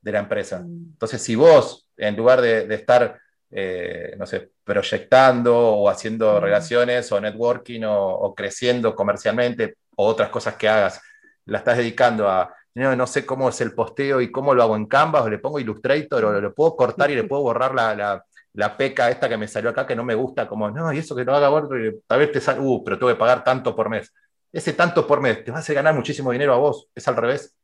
de 0.00 0.10
la 0.10 0.18
empresa. 0.18 0.58
Mm. 0.58 0.90
Entonces, 0.94 1.22
si 1.22 1.36
vos, 1.36 1.88
en 1.96 2.16
lugar 2.16 2.40
de, 2.40 2.74
estar, 2.74 3.16
eh, 3.48 4.16
no 4.18 4.26
sé, 4.26 4.50
proyectando 4.64 5.56
o 5.56 5.88
haciendo 5.88 6.40
mm. 6.40 6.42
relaciones 6.42 7.12
o 7.12 7.20
networking 7.20 7.82
o 7.84 8.34
creciendo 8.34 8.92
comercialmente 8.96 9.76
o 9.94 10.04
otras 10.04 10.30
cosas 10.30 10.56
que 10.56 10.68
hagas, 10.68 11.00
la 11.46 11.58
estás 11.58 11.78
dedicando 11.78 12.28
a, 12.28 12.54
no, 12.74 13.06
sé 13.06 13.24
cómo 13.24 13.48
es 13.48 13.60
el 13.60 13.72
posteo 13.72 14.20
y 14.20 14.30
cómo 14.30 14.54
lo 14.54 14.62
hago 14.62 14.76
en 14.76 14.86
Canvas, 14.86 15.22
o 15.22 15.30
le 15.30 15.38
pongo 15.38 15.58
Illustrator, 15.58 16.24
o 16.24 16.40
lo, 16.40 16.54
puedo 16.54 16.76
cortar 16.76 17.10
y 17.10 17.14
le 17.14 17.24
puedo 17.24 17.42
borrar 17.42 17.74
la, 17.74 18.22
la, 18.52 18.76
peca 18.76 19.10
esta 19.10 19.28
que 19.28 19.36
me 19.36 19.48
salió 19.48 19.70
acá 19.70 19.86
que 19.86 19.96
no 19.96 20.04
me 20.04 20.14
gusta, 20.14 20.46
como, 20.46 20.70
no, 20.70 20.92
y 20.92 20.98
eso 20.98 21.16
que 21.16 21.24
no 21.24 21.34
haga 21.34 21.50
otro, 21.50 21.76
tal 22.06 22.18
vez 22.18 22.32
te 22.32 22.40
sale, 22.40 22.60
uh, 22.60 22.84
pero 22.84 22.98
tengo 22.98 23.12
que 23.12 23.18
pagar 23.18 23.42
tanto 23.42 23.74
por 23.74 23.88
mes. 23.88 24.12
Ese 24.52 24.74
tanto 24.74 25.06
por 25.06 25.20
mes 25.20 25.44
te 25.44 25.50
va 25.50 25.58
a 25.58 25.60
hacer 25.60 25.74
ganar 25.74 25.94
muchísimo 25.94 26.32
dinero 26.32 26.52
a 26.52 26.58
vos, 26.58 26.88
es 26.94 27.06
al 27.08 27.16
revés. 27.16 27.54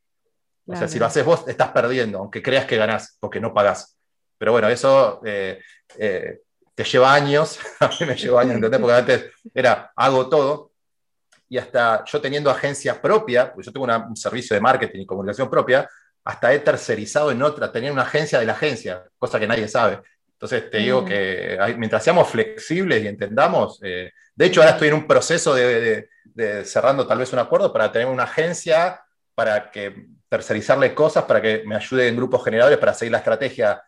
O 0.65 0.75
sea, 0.75 0.87
si 0.87 0.97
lo 0.97 1.05
haces 1.05 1.25
vos, 1.25 1.45
estás 1.47 1.71
perdiendo, 1.71 2.19
aunque 2.19 2.41
creas 2.41 2.65
que 2.65 2.77
ganás, 2.77 3.17
porque 3.19 3.39
no 3.39 3.53
pagás. 3.53 3.97
Pero 4.37 4.53
bueno, 4.53 4.69
eso 4.69 5.21
eh, 5.25 5.59
eh, 5.97 6.39
te 6.73 6.83
lleva 6.83 7.13
años, 7.13 7.59
a 7.79 7.87
mí 7.87 8.05
me 8.07 8.15
lleva 8.15 8.41
años, 8.41 8.55
¿entendés? 8.55 8.79
Porque 8.79 8.95
antes 8.95 9.25
era, 9.53 9.91
hago 9.95 10.27
todo, 10.29 10.72
y 11.53 11.57
hasta 11.59 12.03
yo 12.05 12.19
teniendo 12.19 12.49
agencia 12.49 12.99
propia, 12.99 13.53
pues 13.53 13.67
yo 13.67 13.71
tengo 13.71 13.85
un 13.85 14.17
servicio 14.17 14.55
de 14.55 14.59
marketing 14.59 15.01
y 15.01 15.05
comunicación 15.05 15.51
propia, 15.51 15.87
hasta 16.23 16.51
he 16.51 16.57
tercerizado 16.57 17.29
en 17.29 17.43
otra, 17.43 17.71
tener 17.71 17.91
una 17.91 18.01
agencia 18.01 18.39
de 18.39 18.47
la 18.47 18.53
agencia, 18.53 19.03
cosa 19.19 19.39
que 19.39 19.45
nadie 19.45 19.67
sabe. 19.67 19.99
Entonces 20.31 20.71
te 20.71 20.79
digo 20.79 21.03
mm. 21.03 21.05
que 21.05 21.75
mientras 21.77 22.03
seamos 22.03 22.27
flexibles 22.27 23.03
y 23.03 23.07
entendamos, 23.07 23.79
eh, 23.83 24.13
de 24.33 24.45
hecho 24.47 24.61
ahora 24.61 24.71
estoy 24.71 24.87
en 24.87 24.95
un 24.95 25.05
proceso 25.05 25.53
de, 25.53 26.09
cerrando 26.65 27.05
tal 27.05 27.19
vez 27.19 27.31
un 27.33 27.37
acuerdo 27.37 27.71
para 27.71 27.91
tener 27.91 28.07
una 28.07 28.23
agencia 28.23 29.01
para 29.35 29.69
que 29.69 30.07
tercerizarle 30.27 30.95
cosas, 30.95 31.25
para 31.25 31.39
que 31.39 31.61
me 31.67 31.75
ayude 31.75 32.07
en 32.07 32.15
grupos 32.15 32.43
generadores 32.43 32.79
para 32.79 32.95
seguir 32.95 33.11
la 33.11 33.19
estrategia 33.19 33.79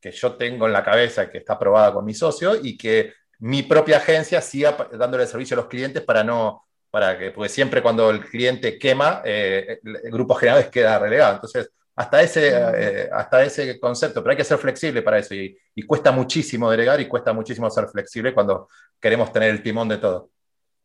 que 0.00 0.10
yo 0.10 0.36
tengo 0.36 0.66
en 0.66 0.72
la 0.72 0.82
cabeza, 0.82 1.28
que 1.28 1.36
está 1.36 1.52
aprobada 1.52 1.92
con 1.92 2.06
mi 2.06 2.14
socio, 2.14 2.56
y 2.56 2.78
que 2.78 3.12
mi 3.40 3.62
propia 3.62 3.98
agencia 3.98 4.40
siga 4.40 4.88
dándole 4.94 5.26
servicio 5.26 5.54
a 5.54 5.60
los 5.60 5.68
clientes 5.68 6.02
para 6.02 6.24
no, 6.24 6.67
para 6.98 7.16
que, 7.16 7.30
porque 7.30 7.48
siempre 7.48 7.80
cuando 7.80 8.10
el 8.10 8.24
cliente 8.24 8.76
quema, 8.76 9.22
eh, 9.24 9.78
el 9.84 10.10
grupo 10.10 10.34
general 10.34 10.68
queda 10.72 10.98
relegado. 10.98 11.34
Entonces, 11.34 11.70
hasta 11.94 12.22
ese, 12.22 12.50
eh, 12.52 13.08
hasta 13.12 13.44
ese 13.44 13.78
concepto, 13.78 14.20
pero 14.20 14.32
hay 14.32 14.36
que 14.36 14.42
ser 14.42 14.58
flexible 14.58 15.00
para 15.02 15.18
eso 15.18 15.32
y, 15.32 15.56
cuesta 15.86 16.10
muchísimo 16.10 16.68
delegar 16.68 17.00
y 17.00 17.06
cuesta 17.06 17.32
muchísimo 17.32 17.70
ser 17.70 17.86
flexible 17.86 18.34
cuando 18.34 18.68
queremos 19.00 19.32
tener 19.32 19.50
el 19.50 19.62
timón 19.62 19.88
de 19.88 19.98
todo. 19.98 20.30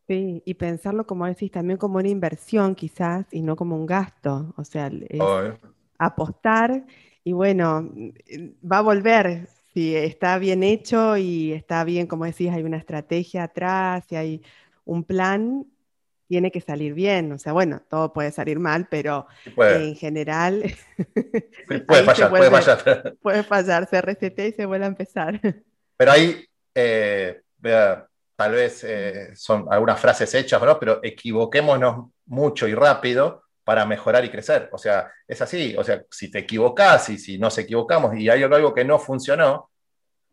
Sí, 0.07 0.43
y 0.45 0.53
pensarlo, 0.53 1.07
como 1.07 1.25
decís, 1.25 1.49
también 1.49 1.79
como 1.79 1.97
una 1.97 2.09
inversión 2.09 2.75
quizás 2.75 3.25
y 3.31 3.41
no 3.41 3.55
como 3.55 3.75
un 3.75 3.87
gasto, 3.87 4.53
o 4.55 4.63
sea, 4.63 4.91
apostar 5.97 6.85
y 7.23 7.31
bueno, 7.31 7.89
va 8.71 8.77
a 8.77 8.81
volver 8.81 9.47
si 9.73 9.95
está 9.95 10.37
bien 10.37 10.61
hecho 10.61 11.17
y 11.17 11.53
está 11.53 11.83
bien, 11.83 12.05
como 12.05 12.25
decís, 12.25 12.51
hay 12.51 12.61
una 12.61 12.77
estrategia 12.77 13.45
atrás 13.45 14.05
y 14.11 14.15
hay 14.15 14.41
un 14.85 15.03
plan, 15.03 15.65
tiene 16.33 16.49
que 16.49 16.61
salir 16.61 16.95
bien. 16.95 17.31
O 17.31 17.37
sea, 17.37 17.53
bueno, 17.53 17.83
todo 17.87 18.11
puede 18.11 18.31
salir 18.31 18.57
mal, 18.57 18.87
pero 18.89 19.27
en 19.55 19.95
general... 19.95 20.63
puede 21.85 22.03
fallar, 22.03 22.29
puede 22.31 22.49
fallar. 22.49 23.13
Puede 23.21 23.43
fallar, 23.43 23.87
se 23.87 24.01
resete 24.01 24.47
y 24.47 24.51
se 24.53 24.65
vuelve 24.65 24.85
a 24.85 24.87
empezar. 24.87 25.39
Pero 25.95 26.11
ahí, 26.11 26.43
eh, 26.73 27.39
tal 28.35 28.51
vez 28.51 28.83
eh, 28.83 29.29
son 29.35 29.67
algunas 29.69 29.99
frases 29.99 30.33
hechas, 30.33 30.59
¿no? 30.63 30.79
pero 30.79 30.99
equivoquémonos 31.03 32.09
mucho 32.25 32.67
y 32.67 32.73
rápido 32.73 33.43
para 33.63 33.85
mejorar 33.85 34.25
y 34.25 34.31
crecer. 34.31 34.69
O 34.71 34.79
sea, 34.79 35.11
es 35.27 35.39
así. 35.39 35.75
O 35.77 35.83
sea, 35.83 36.03
si 36.09 36.31
te 36.31 36.39
equivocas 36.39 37.09
y 37.09 37.19
si 37.19 37.37
nos 37.37 37.55
equivocamos 37.59 38.15
y 38.17 38.27
hay 38.27 38.41
algo 38.41 38.73
que 38.73 38.83
no 38.83 38.97
funcionó, 38.97 39.69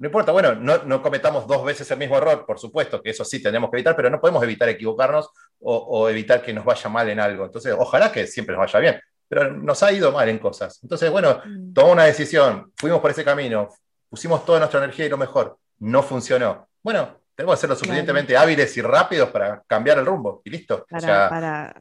no 0.00 0.06
importa, 0.06 0.32
bueno, 0.32 0.54
no, 0.54 1.02
cometamos 1.02 1.46
dos 1.46 1.62
veces 1.62 1.90
el 1.90 1.98
mismo 1.98 2.16
error, 2.16 2.46
por 2.46 2.58
supuesto, 2.58 3.02
que 3.02 3.10
eso 3.10 3.22
sí 3.22 3.42
tenemos 3.42 3.70
que 3.70 3.76
evitar, 3.76 3.94
pero 3.94 4.08
no 4.08 4.18
podemos 4.18 4.42
evitar 4.42 4.66
equivocarnos 4.70 5.28
o, 5.60 6.08
evitar 6.08 6.40
que 6.40 6.54
nos 6.54 6.64
vaya 6.64 6.88
mal 6.88 7.06
en 7.10 7.20
algo. 7.20 7.44
Entonces, 7.44 7.76
ojalá 7.78 8.10
que 8.10 8.26
siempre 8.26 8.56
nos 8.56 8.64
vaya 8.64 8.80
bien, 8.80 9.00
pero 9.28 9.52
nos 9.52 9.82
ha 9.82 9.92
ido 9.92 10.10
mal 10.10 10.26
en 10.30 10.38
cosas. 10.38 10.80
Entonces, 10.82 11.10
bueno, 11.10 11.42
mm. 11.44 11.74
tomamos 11.74 11.92
una 11.92 12.04
decisión, 12.04 12.72
fuimos 12.78 12.98
por 13.00 13.10
ese 13.10 13.22
camino, 13.22 13.68
pusimos 14.08 14.42
toda 14.46 14.58
nuestra 14.60 14.82
energía 14.82 15.04
y 15.04 15.10
lo 15.10 15.18
mejor, 15.18 15.58
no 15.80 16.02
funcionó. 16.02 16.66
Bueno, 16.82 17.18
tenemos 17.34 17.56
que 17.56 17.60
ser 17.60 17.68
lo 17.68 17.76
suficientemente 17.76 18.34
hábiles 18.38 18.74
y 18.78 18.80
rápidos 18.80 19.28
para 19.28 19.62
cambiar 19.66 19.98
el 19.98 20.06
rumbo 20.06 20.40
y 20.46 20.48
listo. 20.48 20.86
Para, 20.88 21.74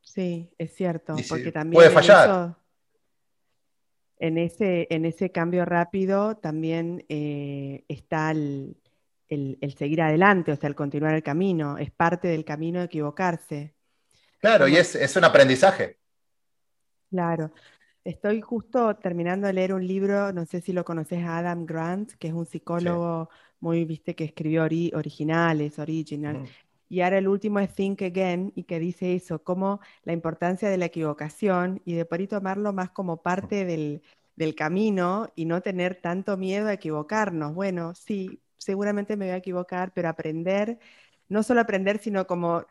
Sí, 0.00 0.50
es 0.58 0.74
cierto, 0.74 1.14
porque 1.28 1.52
también... 1.52 1.74
Puede 1.78 1.90
fallar 1.90 2.56
en 4.22 4.38
ese, 4.38 4.86
en 4.90 5.04
ese 5.04 5.32
cambio 5.32 5.64
rápido 5.64 6.36
también 6.36 7.04
eh, 7.08 7.84
está 7.88 8.30
el, 8.30 8.76
seguir 9.76 10.00
adelante, 10.00 10.52
o 10.52 10.56
sea, 10.56 10.68
el 10.68 10.76
continuar 10.76 11.16
el 11.16 11.24
camino, 11.24 11.76
es 11.76 11.90
parte 11.90 12.28
del 12.28 12.44
camino 12.44 12.78
de 12.78 12.84
equivocarse. 12.84 13.74
Claro, 14.38 14.68
y 14.68 14.76
es, 14.76 15.16
un 15.16 15.24
aprendizaje. 15.24 15.98
Claro. 17.10 17.52
Estoy 18.04 18.40
justo 18.40 18.94
terminando 18.94 19.48
de 19.48 19.54
leer 19.54 19.74
un 19.74 19.84
libro, 19.84 20.32
no 20.32 20.46
sé 20.46 20.60
si 20.60 20.72
lo 20.72 20.84
conoces, 20.84 21.24
Adam 21.24 21.66
Grant, 21.66 22.12
que 22.12 22.28
es 22.28 22.34
un 22.34 22.46
psicólogo 22.46 23.28
muy, 23.58 23.84
viste, 23.84 24.14
que 24.14 24.22
escribió 24.22 24.62
originales, 24.62 25.80
original. 25.80 26.48
Y 26.92 27.00
ahora 27.00 27.16
el 27.16 27.26
último 27.26 27.58
es 27.58 27.74
Think 27.74 28.02
Again 28.02 28.52
y 28.54 28.64
que 28.64 28.78
dice 28.78 29.14
eso, 29.14 29.42
como 29.42 29.80
la 30.04 30.12
importancia 30.12 30.68
de 30.68 30.76
la 30.76 30.84
equivocación 30.84 31.80
y 31.86 31.94
de 31.94 32.04
por 32.04 32.26
tomarlo 32.26 32.74
más 32.74 32.90
como 32.90 33.22
parte 33.22 33.64
del, 33.64 34.02
camino 34.54 35.32
y 35.34 35.46
no 35.46 35.62
tener 35.62 36.02
tanto 36.02 36.36
miedo 36.36 36.68
a 36.68 36.74
equivocarnos. 36.74 37.54
Bueno, 37.54 37.94
sí, 37.94 38.42
seguramente 38.58 39.16
me 39.16 39.24
voy 39.26 39.32
a 39.32 39.38
equivocar, 39.38 39.92
pero 39.94 40.10
aprender, 40.10 40.78
no 41.30 41.42
solo 41.42 41.62
aprender, 41.62 41.98
sino 41.98 42.26
como 42.26 42.66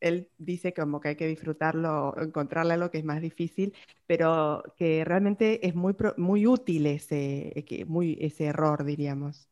él 0.00 0.30
dice 0.38 0.72
como 0.72 1.00
que 1.00 1.10
hay 1.10 1.16
que 1.16 1.28
disfrutarlo, 1.28 2.14
encontrarle 2.18 2.78
lo 2.78 2.90
que 2.90 2.98
es 2.98 3.04
más 3.04 3.20
difícil, 3.20 3.74
pero 4.06 4.62
que 4.78 5.04
realmente 5.04 5.66
es 5.66 5.74
muy, 5.74 5.94
muy 6.16 6.46
útil 6.46 6.86
ese, 6.86 7.52
muy, 7.86 8.16
ese 8.22 8.46
error, 8.46 8.84
diríamos. 8.84 9.50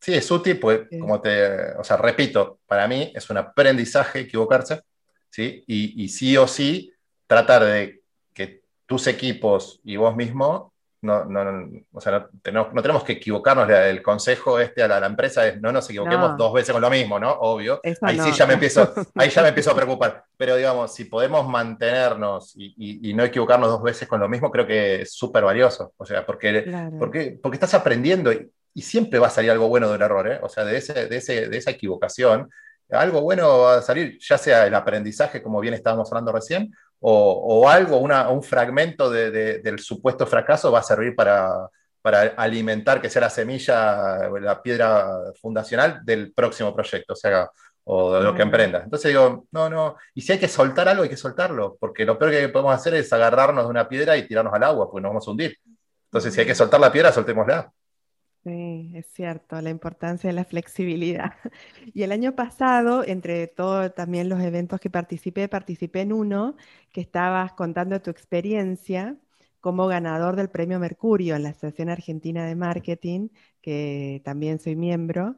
Sí, 0.00 0.14
es 0.14 0.30
útil, 0.30 0.58
pues, 0.58 0.82
como 0.98 1.20
te, 1.20 1.72
o 1.72 1.82
sea, 1.82 1.96
repito, 1.96 2.60
para 2.66 2.86
mí 2.86 3.12
es 3.14 3.28
un 3.30 3.38
aprendizaje 3.38 4.20
equivocarse, 4.20 4.82
¿sí? 5.30 5.64
Y, 5.66 6.08
sí 6.08 6.36
o 6.36 6.46
sí 6.46 6.92
tratar 7.26 7.64
de 7.64 8.00
que 8.32 8.62
tus 8.86 9.06
equipos 9.08 9.80
y 9.84 9.96
vos 9.96 10.14
mismo 10.14 10.72
no, 11.00 11.24
no, 11.24 11.40
o 11.92 12.00
sea, 12.00 12.28
no, 12.52 12.82
tenemos 12.82 13.04
que 13.04 13.12
equivocarnos. 13.12 13.70
El 13.70 14.02
consejo 14.02 14.58
este 14.58 14.82
a 14.82 14.88
la, 14.88 15.06
empresa 15.06 15.46
es 15.46 15.60
no 15.60 15.70
nos 15.70 15.88
equivoquemos 15.88 16.36
dos 16.36 16.52
veces 16.52 16.72
con 16.72 16.82
lo 16.82 16.90
mismo, 16.90 17.20
¿no? 17.20 17.30
Obvio. 17.30 17.80
ahí 18.02 18.18
sí 18.18 18.32
ya 18.32 18.46
me 18.46 18.54
empiezo, 18.54 18.92
ahí 19.14 19.30
ya 19.30 19.42
me 19.42 19.48
empiezo 19.48 19.70
a 19.70 19.74
preocupar. 19.76 20.24
Pero 20.36 20.56
digamos, 20.56 20.92
si 20.92 21.04
podemos 21.04 21.48
mantenernos 21.48 22.52
y, 22.56 23.12
no 23.14 23.22
equivocarnos 23.22 23.68
dos 23.68 23.82
veces 23.82 24.08
con 24.08 24.18
lo 24.18 24.28
mismo, 24.28 24.50
creo 24.50 24.66
que 24.66 25.02
es 25.02 25.12
súper 25.12 25.44
valioso. 25.44 25.92
O 25.96 26.04
sea, 26.04 26.26
porque, 26.26 26.68
porque, 26.98 27.38
porque 27.40 27.56
estás 27.56 27.74
aprendiendo 27.74 28.32
y, 28.32 28.50
siempre 28.74 29.18
va 29.18 29.28
a 29.28 29.30
salir 29.30 29.50
algo 29.50 29.68
bueno 29.68 29.90
del 29.90 30.02
error, 30.02 30.30
¿eh? 30.30 30.38
O 30.42 30.48
sea, 30.48 30.64
de, 30.64 30.76
ese, 30.76 31.06
de, 31.08 31.16
ese, 31.16 31.48
de 31.48 31.56
esa 31.56 31.70
equivocación, 31.70 32.50
algo 32.90 33.20
bueno 33.20 33.58
va 33.60 33.78
a 33.78 33.82
salir, 33.82 34.18
ya 34.20 34.38
sea 34.38 34.66
el 34.66 34.74
aprendizaje, 34.74 35.42
como 35.42 35.60
bien 35.60 35.74
estábamos 35.74 36.10
hablando 36.10 36.32
recién, 36.32 36.72
o, 37.00 37.68
algo, 37.68 37.98
un 37.98 38.42
fragmento 38.42 39.10
del 39.10 39.78
supuesto 39.78 40.26
fracaso 40.26 40.72
va 40.72 40.80
a 40.80 40.82
servir 40.82 41.14
para, 41.14 41.70
alimentar 42.36 43.00
que 43.00 43.10
sea 43.10 43.22
la 43.22 43.30
semilla, 43.30 44.28
la 44.40 44.62
piedra 44.62 45.32
fundacional 45.40 46.00
del 46.04 46.32
próximo 46.32 46.74
proyecto, 46.74 47.12
o 47.12 47.16
sea, 47.16 47.48
o 47.84 48.14
de 48.14 48.22
lo 48.22 48.34
que 48.34 48.42
emprendas. 48.42 48.84
Entonces 48.84 49.10
digo, 49.10 49.46
no, 49.52 49.70
no, 49.70 49.96
y 50.14 50.22
si 50.22 50.32
hay 50.32 50.38
que 50.38 50.48
soltar 50.48 50.88
algo, 50.88 51.02
hay 51.04 51.08
que 51.08 51.16
soltarlo, 51.16 51.76
porque 51.78 52.04
lo 52.04 52.18
peor 52.18 52.32
que 52.32 52.48
podemos 52.48 52.74
hacer 52.74 52.94
es 52.94 53.12
agarrarnos 53.12 53.64
de 53.64 53.70
una 53.70 53.88
piedra 53.88 54.16
y 54.16 54.26
tirarnos 54.26 54.54
al 54.54 54.64
agua, 54.64 54.90
porque 54.90 55.02
nos 55.02 55.10
vamos 55.10 55.28
a 55.28 55.30
hundir. 55.30 55.56
Entonces, 56.06 56.34
si 56.34 56.40
hay 56.40 56.46
que 56.46 56.54
soltar 56.54 56.80
la 56.80 56.90
piedra, 56.90 57.12
soltémosla. 57.12 57.70
Sí, 58.44 58.92
es 58.94 59.06
cierto, 59.12 59.60
la 59.60 59.68
importancia 59.70 60.28
de 60.28 60.34
la 60.34 60.44
flexibilidad. 60.44 61.32
Y 61.94 62.02
el 62.02 62.12
año 62.12 62.34
pasado, 62.34 63.04
entre 63.04 63.46
todos 63.48 63.94
también 63.94 64.28
los 64.28 64.40
eventos 64.40 64.80
que 64.80 64.90
participé, 64.90 65.48
participé 65.48 66.00
en 66.02 66.12
uno 66.12 66.56
que 66.92 67.00
estabas 67.00 67.52
contando 67.52 68.00
tu 68.00 68.10
experiencia 68.10 69.16
como 69.60 69.86
ganador 69.88 70.36
del 70.36 70.48
Premio 70.50 70.78
Mercurio 70.78 71.36
en 71.36 71.42
la 71.42 71.50
Asociación 71.50 71.90
Argentina 71.90 72.46
de 72.46 72.54
Marketing, 72.54 73.28
que 73.60 74.22
también 74.24 74.60
soy 74.60 74.76
miembro, 74.76 75.36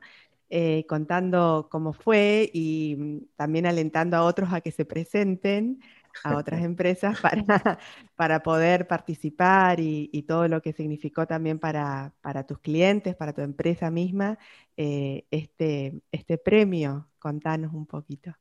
eh, 0.51 0.85
contando 0.89 1.69
cómo 1.71 1.93
fue 1.93 2.51
y 2.53 2.97
mm, 2.99 3.19
también 3.37 3.67
alentando 3.67 4.17
a 4.17 4.25
otros 4.25 4.53
a 4.53 4.61
que 4.61 4.73
se 4.73 4.85
presenten 4.85 5.81
a 6.25 6.37
otras 6.37 6.63
empresas 6.63 7.21
para, 7.21 7.45
para 8.17 8.43
poder 8.43 8.87
participar 8.87 9.81
y, 9.81 10.25
todo 10.29 10.47
lo 10.49 10.61
que 10.63 10.73
significó 10.73 11.27
también 11.27 11.59
para, 11.59 12.13
tus 12.47 12.59
clientes, 12.61 13.17
para 13.17 13.33
tu 13.33 13.41
empresa 13.41 13.91
misma, 13.91 14.39
eh, 14.77 15.25
este, 15.31 16.01
este 16.13 16.39
premio. 16.39 17.09
Contanos 17.19 17.73
un 17.75 17.87
poquito. 17.87 18.35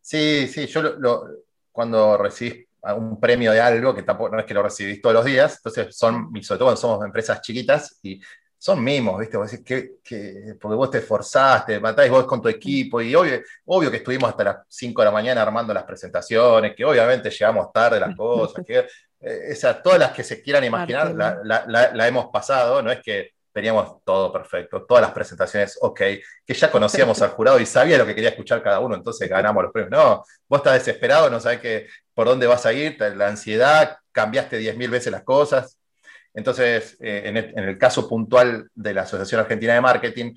Sí, 0.00 0.46
sí, 0.48 0.66
yo 0.66 0.98
cuando 1.72 2.16
recibís 2.16 2.66
un 2.94 3.18
premio 3.18 3.52
de 3.52 3.60
algo, 3.60 3.94
que 3.94 4.02
tampoco 4.02 4.34
no 4.34 4.40
es 4.40 4.46
que 4.46 4.54
lo 4.54 4.62
recibís 4.62 5.00
todos 5.00 5.14
los 5.14 5.24
días, 5.24 5.56
entonces 5.56 5.96
son, 5.96 6.30
sobre 6.42 6.58
todo 6.58 6.66
cuando 6.66 6.80
somos 6.80 7.04
empresas 7.04 7.40
chiquitas 7.40 7.98
y 8.02 8.20
son 8.66 8.82
mimos, 8.82 9.20
¿viste? 9.20 9.36
Vos 9.36 9.48
decís 9.48 9.64
que, 9.64 10.56
porque 10.60 10.74
vos 10.74 10.90
te 10.90 10.98
esforzaste, 10.98 11.78
matáis 11.78 12.10
vos 12.10 12.26
con 12.26 12.42
tu 12.42 12.48
equipo, 12.48 13.00
y 13.00 13.14
obvio, 13.14 13.40
obvio 13.66 13.92
que 13.92 13.98
estuvimos 13.98 14.28
hasta 14.28 14.42
las 14.42 14.56
5 14.68 15.02
de 15.02 15.04
la 15.04 15.12
mañana 15.12 15.42
armando 15.42 15.72
las 15.72 15.84
presentaciones, 15.84 16.74
que 16.74 16.84
obviamente 16.84 17.30
llegamos 17.30 17.72
tarde 17.72 18.00
las 18.00 18.16
cosas, 18.16 18.64
que 18.66 18.84
eh, 19.20 19.54
todas 19.84 20.00
las 20.00 20.10
que 20.10 20.24
se 20.24 20.42
quieran 20.42 20.64
imaginar 20.64 21.14
la, 21.14 22.08
hemos 22.08 22.26
pasado, 22.32 22.82
no 22.82 22.90
es 22.90 23.00
que 23.00 23.34
teníamos 23.52 24.02
todo 24.02 24.32
perfecto, 24.32 24.84
todas 24.84 25.02
las 25.02 25.12
presentaciones 25.12 25.78
ok, 25.80 26.00
que 26.44 26.54
ya 26.54 26.68
conocíamos 26.68 27.22
al 27.22 27.30
jurado 27.30 27.60
y 27.60 27.66
sabía 27.66 27.96
lo 27.98 28.04
que 28.04 28.16
quería 28.16 28.30
escuchar 28.30 28.64
cada 28.64 28.80
uno, 28.80 28.96
entonces 28.96 29.28
ganamos 29.28 29.62
los 29.62 29.72
premios. 29.72 29.92
No, 29.92 30.24
vos 30.48 30.58
estás 30.58 30.74
desesperado, 30.74 31.30
no 31.30 31.38
sabes 31.38 31.60
que, 31.60 31.86
por 32.12 32.26
dónde 32.26 32.48
vas 32.48 32.66
a 32.66 32.72
ir, 32.72 32.96
la 33.14 33.28
ansiedad, 33.28 33.98
cambiaste 34.10 34.58
10.000 34.58 34.90
veces 34.90 35.12
las 35.12 35.22
cosas, 35.22 35.78
entonces, 36.36 36.98
eh, 37.00 37.22
en, 37.24 37.36
el, 37.36 37.78
caso 37.78 38.06
puntual 38.06 38.68
de 38.74 38.92
la 38.92 39.02
Asociación 39.02 39.40
Argentina 39.40 39.72
de 39.72 39.80
Marketing, 39.80 40.34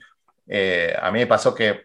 eh, 0.47 0.95
a 0.99 1.11
mí 1.11 1.19
me 1.19 1.27
pasó 1.27 1.53
que 1.53 1.81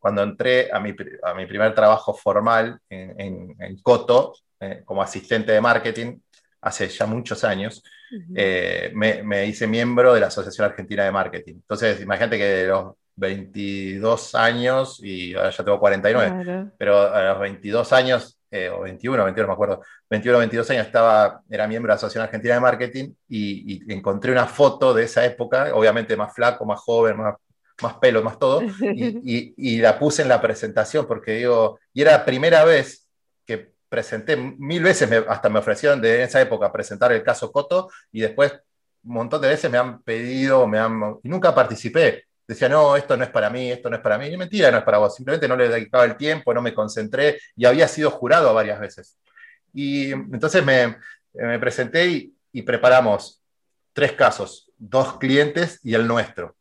cuando 0.00 0.24
entré 0.24 0.68
a 0.72 0.80
mi, 0.80 0.92
primer 0.92 1.72
trabajo 1.72 2.12
formal 2.14 2.80
en, 2.90 3.78
Coto, 3.80 4.34
eh, 4.58 4.82
como 4.84 5.02
asistente 5.02 5.52
de 5.52 5.60
marketing, 5.60 6.18
hace 6.62 6.88
ya 6.88 7.06
muchos 7.06 7.44
años, 7.44 7.84
me, 8.28 9.46
hice 9.46 9.68
miembro 9.68 10.14
de 10.14 10.20
la 10.20 10.26
Asociación 10.26 10.66
Argentina 10.66 11.04
de 11.04 11.12
Marketing. 11.12 11.54
Entonces, 11.54 12.00
imagínate 12.00 12.38
que 12.38 12.44
de 12.44 12.66
los 12.66 12.94
22 13.14 14.34
años, 14.34 14.98
y 15.00 15.32
ahora 15.34 15.50
ya 15.50 15.64
tengo 15.64 15.78
49, 15.78 16.72
pero 16.76 17.02
a 17.02 17.22
los 17.22 17.38
22 17.38 17.92
años 17.92 18.36
eh, 18.52 18.68
o 18.68 18.82
21, 18.82 19.24
21, 19.24 19.48
me 19.48 19.54
acuerdo, 19.54 19.82
21, 20.10 20.38
22 20.40 20.70
años, 20.70 20.86
estaba, 20.86 21.40
era 21.48 21.66
miembro 21.66 21.88
de 21.88 21.92
la 21.92 21.96
Asociación 21.96 22.24
Argentina 22.24 22.54
de 22.54 22.60
Marketing 22.60 23.14
y, 23.26 23.90
encontré 23.90 24.30
una 24.30 24.46
foto 24.46 24.92
de 24.92 25.04
esa 25.04 25.24
época, 25.24 25.74
obviamente 25.74 26.14
más 26.18 26.34
flaco, 26.34 26.66
más 26.66 26.78
joven, 26.80 27.16
más, 27.16 27.34
más 27.82 27.94
pelo, 27.94 28.22
más 28.22 28.38
todo, 28.38 28.62
y, 28.62 29.54
y, 29.56 29.78
la 29.78 29.98
puse 29.98 30.20
en 30.20 30.28
la 30.28 30.42
presentación 30.42 31.06
porque 31.06 31.36
digo, 31.36 31.80
y 31.94 32.02
era 32.02 32.12
la 32.12 32.24
primera 32.26 32.62
vez 32.64 33.08
que 33.46 33.72
presenté, 33.88 34.36
mil 34.36 34.82
veces 34.82 35.10
hasta 35.26 35.48
me 35.48 35.58
ofrecieron 35.58 36.02
de 36.02 36.22
esa 36.22 36.42
época 36.42 36.70
presentar 36.70 37.10
el 37.10 37.22
caso 37.22 37.50
Coto 37.50 37.90
y 38.12 38.20
después 38.20 38.52
un 39.02 39.14
montón 39.14 39.40
de 39.40 39.48
veces 39.48 39.70
me 39.70 39.78
han 39.78 40.02
pedido, 40.02 40.66
me 40.66 40.78
han, 40.78 41.16
y 41.22 41.28
nunca 41.30 41.54
participé 41.54 42.26
decía, 42.46 42.68
no, 42.68 42.96
esto 42.96 43.16
no 43.16 43.24
es 43.24 43.30
para 43.30 43.50
mí, 43.50 43.70
esto 43.70 43.88
no 43.88 43.96
es 43.96 44.02
para 44.02 44.18
mí. 44.18 44.26
Y 44.26 44.36
mentira, 44.36 44.70
no 44.70 44.78
es 44.78 44.84
para 44.84 44.98
vos. 44.98 45.14
Simplemente 45.14 45.48
no 45.48 45.56
le 45.56 45.68
dedicaba 45.68 46.04
el 46.04 46.16
tiempo, 46.16 46.52
no 46.52 46.62
me 46.62 46.74
concentré 46.74 47.38
y 47.56 47.64
había 47.64 47.88
sido 47.88 48.10
jurado 48.10 48.52
varias 48.54 48.80
veces. 48.80 49.18
Y 49.72 50.12
entonces 50.12 50.64
me, 50.64 50.96
presenté 51.58 52.32
y, 52.52 52.62
preparamos 52.62 53.42
tres 53.92 54.12
casos, 54.12 54.70
dos 54.76 55.18
clientes 55.18 55.80
y 55.82 55.94
el 55.94 56.06
nuestro. 56.06 56.56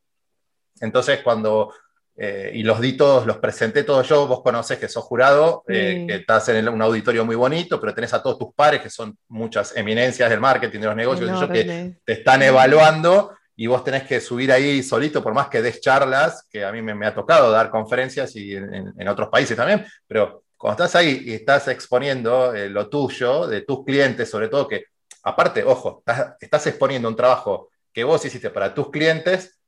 Entonces, 0.80 1.20
cuando, 1.22 1.74
eh, 2.16 2.52
y 2.54 2.64
los 2.64 2.80
di 2.80 2.94
todos, 2.94 3.26
los 3.28 3.38
presenté 3.38 3.84
todos 3.84 4.08
yo, 4.08 4.28
vos 4.28 4.42
conoces 4.42 4.80
que 4.80 4.88
sos 4.88 5.04
jurado, 5.04 5.64
eh, 5.68 6.06
que 6.08 6.16
estás 6.16 6.48
en 6.50 6.70
un 6.70 6.82
auditorio 6.82 7.26
muy 7.26 7.36
bonito, 7.36 7.80
pero 7.80 7.94
tenés 7.94 8.14
a 8.14 8.24
todos 8.24 8.40
tus 8.40 8.54
pares, 8.54 8.82
que 8.82 8.90
son 8.90 9.18
muchas 9.28 9.76
eminencias 9.76 10.30
del 10.30 10.40
marketing, 10.40 10.80
de 10.80 10.86
los 10.86 10.96
negocios, 10.96 11.50
que 11.50 11.96
te 12.04 12.14
están 12.14 12.42
evaluando 12.42 13.36
y 13.62 13.68
vos 13.68 13.84
tenés 13.84 14.08
que 14.08 14.20
subir 14.20 14.52
ahí 14.52 14.82
solito, 14.82 15.22
por 15.22 15.36
más 15.36 15.48
que 15.48 15.62
des 15.62 15.80
charlas, 15.80 16.48
que 16.50 16.66
a 16.66 16.72
mí 16.72 16.82
me, 16.82 17.06
ha 17.06 17.14
tocado 17.14 17.52
dar 17.52 17.70
conferencias 17.70 18.36
y 18.36 18.56
en, 18.56 19.08
otros 19.08 19.30
países 19.30 19.56
también, 19.56 19.86
pero 20.08 20.46
cuando 20.58 20.84
estás 20.84 21.00
ahí 21.00 21.22
y 21.28 21.34
estás 21.34 21.68
exponiendo 21.68 22.56
eh, 22.56 22.70
lo 22.70 22.90
tuyo, 22.90 23.46
de 23.46 23.62
tus 23.62 23.86
clientes, 23.86 24.32
sobre 24.32 24.48
todo 24.48 24.68
que, 24.68 24.86
aparte, 25.22 25.64
ojo, 25.64 26.04
estás, 26.40 26.66
exponiendo 26.66 27.08
un 27.08 27.16
trabajo 27.16 27.70
que 27.94 28.04
vos 28.04 28.26
hiciste 28.26 28.50
para 28.50 28.74
tus 28.74 28.90
clientes, 28.90 29.60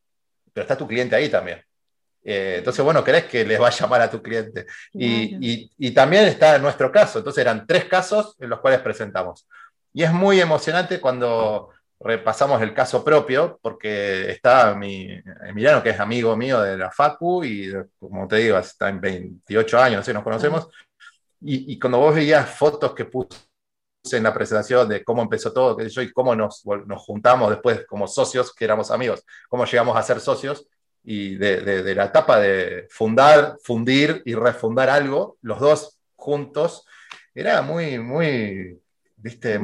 pero 0.51 0.63
está 0.63 0.75
tu 0.75 0.87
cliente 0.87 1.15
ahí 1.15 1.29
también. 1.29 1.61
Eh, 2.23 2.55
entonces, 2.57 2.83
bueno, 2.83 3.03
querés 3.03 3.25
que 3.25 3.45
les 3.45 3.61
va 3.61 3.67
a 3.67 3.77
llamar 3.79 4.01
a 4.01 4.09
tu 4.09 4.23
cliente. 4.23 4.65
Y, 4.91 5.69
y, 5.77 5.91
también 5.91 6.23
está 6.23 6.55
en 6.55 6.63
nuestro 6.63 6.91
caso. 6.91 7.19
Entonces, 7.19 7.41
eran 7.41 7.67
tres 7.67 7.85
casos 7.85 8.35
en 8.39 8.49
los 8.49 8.59
cuales 8.59 8.79
presentamos. 8.79 9.47
Y 9.93 10.01
es 10.01 10.11
muy 10.11 10.39
emocionante 10.41 10.99
cuando 10.99 11.69
repasamos 12.03 12.61
el 12.61 12.73
caso 12.73 13.03
propio, 13.03 13.59
porque 13.61 14.29
está 14.31 14.75
mi 14.75 15.09
Emiliano, 15.47 15.81
que 15.81 15.91
es 15.91 15.99
amigo 15.99 16.35
mío 16.35 16.61
de 16.61 16.77
la 16.77 16.91
FACU, 16.91 17.43
y 17.45 17.73
como 17.99 18.27
te 18.27 18.37
digo, 18.37 18.57
está 18.57 18.89
en 18.89 18.99
28 18.99 19.79
años, 19.79 20.05
¿sí? 20.05 20.13
nos 20.13 20.23
conocemos, 20.23 20.67
y, 21.45 21.77
cuando 21.77 21.99
vos 21.99 22.15
veías 22.15 22.49
fotos 22.49 22.93
que 22.93 23.05
puse 23.05 23.37
en 24.11 24.23
la 24.23 24.33
presentación 24.33 24.87
de 24.87 25.03
cómo 25.03 25.21
empezó 25.21 25.51
todo, 25.51 25.75
que 25.75 25.89
yo, 25.89 26.01
y 26.01 26.11
cómo 26.11 26.35
nos, 26.35 26.65
nos, 26.85 27.01
juntamos 27.01 27.49
después 27.49 27.85
como 27.85 28.07
socios, 28.07 28.53
que 28.53 28.65
éramos 28.65 28.91
amigos, 28.91 29.25
cómo 29.49 29.65
llegamos 29.65 29.97
a 29.97 30.03
ser 30.03 30.19
socios, 30.19 30.67
y 31.03 31.35
de, 31.35 31.61
de 31.61 31.95
la 31.95 32.05
etapa 32.05 32.39
de 32.39 32.87
fundar, 32.89 33.57
fundir 33.61 34.21
y 34.25 34.35
refundar 34.35 34.89
algo, 34.89 35.37
los 35.41 35.59
dos 35.59 35.99
juntos, 36.15 36.85
era 37.35 37.61
muy, 37.61 37.99
muy 37.99 38.82
¿viste? 39.23 39.57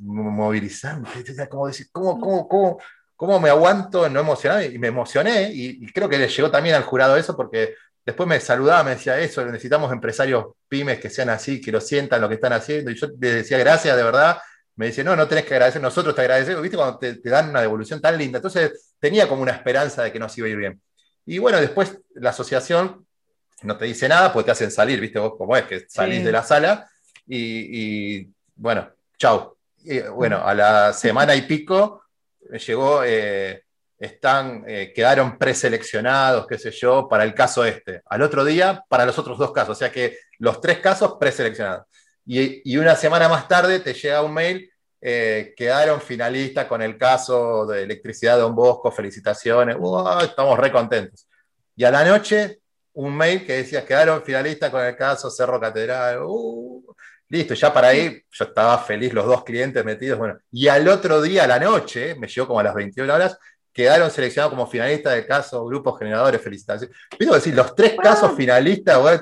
movilizante. 0.00 1.48
Como 1.50 1.66
decir, 1.66 1.88
¿cómo, 1.92 2.18
cómo, 2.18 2.48
cómo, 2.48 2.78
cómo 3.14 3.38
me 3.38 3.50
aguanto 3.50 4.08
no 4.08 4.20
emocionar? 4.20 4.64
Y 4.64 4.78
me 4.78 4.88
emocioné 4.88 5.50
y, 5.52 5.86
creo 5.92 6.08
que 6.08 6.18
le 6.18 6.28
llegó 6.28 6.50
también 6.50 6.74
al 6.74 6.82
jurado 6.82 7.16
eso 7.16 7.36
porque 7.36 7.74
después 8.04 8.26
me 8.26 8.40
saludaba, 8.40 8.82
me 8.84 8.92
decía 8.92 9.18
eso, 9.20 9.44
necesitamos 9.44 9.92
empresarios 9.92 10.46
pymes 10.66 10.98
que 10.98 11.10
sean 11.10 11.28
así, 11.28 11.60
que 11.60 11.70
lo 11.70 11.80
sientan 11.80 12.22
lo 12.22 12.28
que 12.28 12.36
están 12.36 12.54
haciendo. 12.54 12.90
Y 12.90 12.94
yo 12.94 13.08
les 13.20 13.34
decía 13.34 13.58
gracias, 13.58 13.94
de 13.96 14.02
verdad. 14.02 14.38
Me 14.76 14.86
dice, 14.86 15.04
no, 15.04 15.14
no 15.14 15.28
tenés 15.28 15.44
que 15.44 15.54
agradecer, 15.54 15.80
nosotros 15.80 16.14
te 16.14 16.22
agradecemos, 16.22 16.62
¿viste? 16.62 16.76
Cuando 16.76 16.98
te, 16.98 17.18
dan 17.24 17.50
una 17.50 17.60
devolución 17.60 18.00
tan 18.00 18.16
linda. 18.16 18.38
Entonces 18.38 18.94
tenía 18.98 19.28
como 19.28 19.42
una 19.42 19.52
esperanza 19.52 20.02
de 20.02 20.12
que 20.12 20.18
nos 20.18 20.36
iba 20.38 20.46
a 20.46 20.50
ir 20.50 20.56
bien. 20.56 20.80
Y 21.26 21.38
bueno, 21.38 21.60
después 21.60 21.98
la 22.14 22.30
asociación 22.30 23.06
no 23.62 23.76
te 23.76 23.86
dice 23.86 24.08
nada, 24.08 24.32
pues 24.32 24.46
te 24.46 24.52
hacen 24.52 24.70
salir, 24.70 25.00
¿viste? 25.00 25.18
Vos 25.18 25.34
cómo 25.36 25.56
es, 25.56 25.64
que 25.64 25.86
salís 25.88 26.24
de 26.24 26.32
la 26.32 26.42
sala 26.42 26.88
y 27.26 28.35
bueno, 28.56 28.90
chau. 29.18 29.56
bueno, 30.14 30.38
a 30.44 30.54
la 30.54 30.92
semana 30.92 31.34
y 31.34 31.42
pico 31.42 32.02
llegó, 32.66 33.02
eh, 33.04 33.64
están, 33.98 34.64
eh, 34.66 34.92
quedaron 34.94 35.38
preseleccionados, 35.38 36.46
qué 36.46 36.58
sé 36.58 36.70
yo, 36.70 37.08
para 37.08 37.24
el 37.24 37.34
caso 37.34 37.64
este. 37.64 38.02
Al 38.06 38.22
otro 38.22 38.44
día, 38.44 38.84
para 38.88 39.06
los 39.06 39.18
otros 39.18 39.38
dos 39.38 39.52
casos. 39.52 39.76
O 39.76 39.78
sea 39.78 39.90
que 39.90 40.18
los 40.38 40.60
tres 40.60 40.80
casos 40.80 41.16
preseleccionados. 41.18 41.86
Y, 42.24 42.76
una 42.76 42.96
semana 42.96 43.28
más 43.28 43.46
tarde 43.46 43.80
te 43.80 43.94
llega 43.94 44.22
un 44.22 44.34
mail 44.34 44.68
eh, 45.00 45.54
quedaron 45.56 46.00
finalistas 46.00 46.66
con 46.66 46.82
el 46.82 46.98
caso 46.98 47.66
de 47.66 47.84
electricidad 47.84 48.34
de 48.34 48.40
Don 48.42 48.56
Bosco, 48.56 48.90
felicitaciones, 48.90 49.76
estamos 50.22 50.58
re 50.58 50.72
contentos. 50.72 51.28
Y 51.76 51.84
a 51.84 51.90
la 51.92 52.04
noche, 52.04 52.60
un 52.96 53.16
mail 53.16 53.44
que 53.44 53.54
decía, 53.58 53.84
quedaron 53.84 54.22
finalistas 54.22 54.70
con 54.70 54.84
el 54.84 54.96
caso 54.96 55.30
Cerro 55.30 55.60
Catedral, 55.60 56.20
uh, 56.22 56.94
listo, 57.28 57.54
ya 57.54 57.72
para 57.72 57.88
ahí 57.88 58.22
yo 58.30 58.44
estaba 58.44 58.78
feliz, 58.78 59.12
los 59.12 59.26
dos 59.26 59.44
clientes 59.44 59.84
metidos, 59.84 60.18
bueno, 60.18 60.38
y 60.50 60.68
al 60.68 60.86
otro 60.88 61.20
día, 61.20 61.44
a 61.44 61.46
la 61.46 61.58
noche, 61.58 62.14
me 62.14 62.26
llegó 62.26 62.46
como 62.46 62.60
a 62.60 62.62
las 62.62 62.74
21 62.74 63.12
horas, 63.12 63.38
quedaron 63.72 64.10
seleccionados 64.10 64.54
como 64.54 64.66
finalistas 64.66 65.14
del 65.14 65.26
caso 65.26 65.66
Grupos 65.66 65.98
Generadores, 65.98 66.40
felicitaciones. 66.40 66.96
Pido 67.18 67.34
decir, 67.34 67.54
los 67.54 67.74
tres 67.74 67.94
casos 68.02 68.34
finalistas, 68.34 68.98
bueno, 68.98 69.20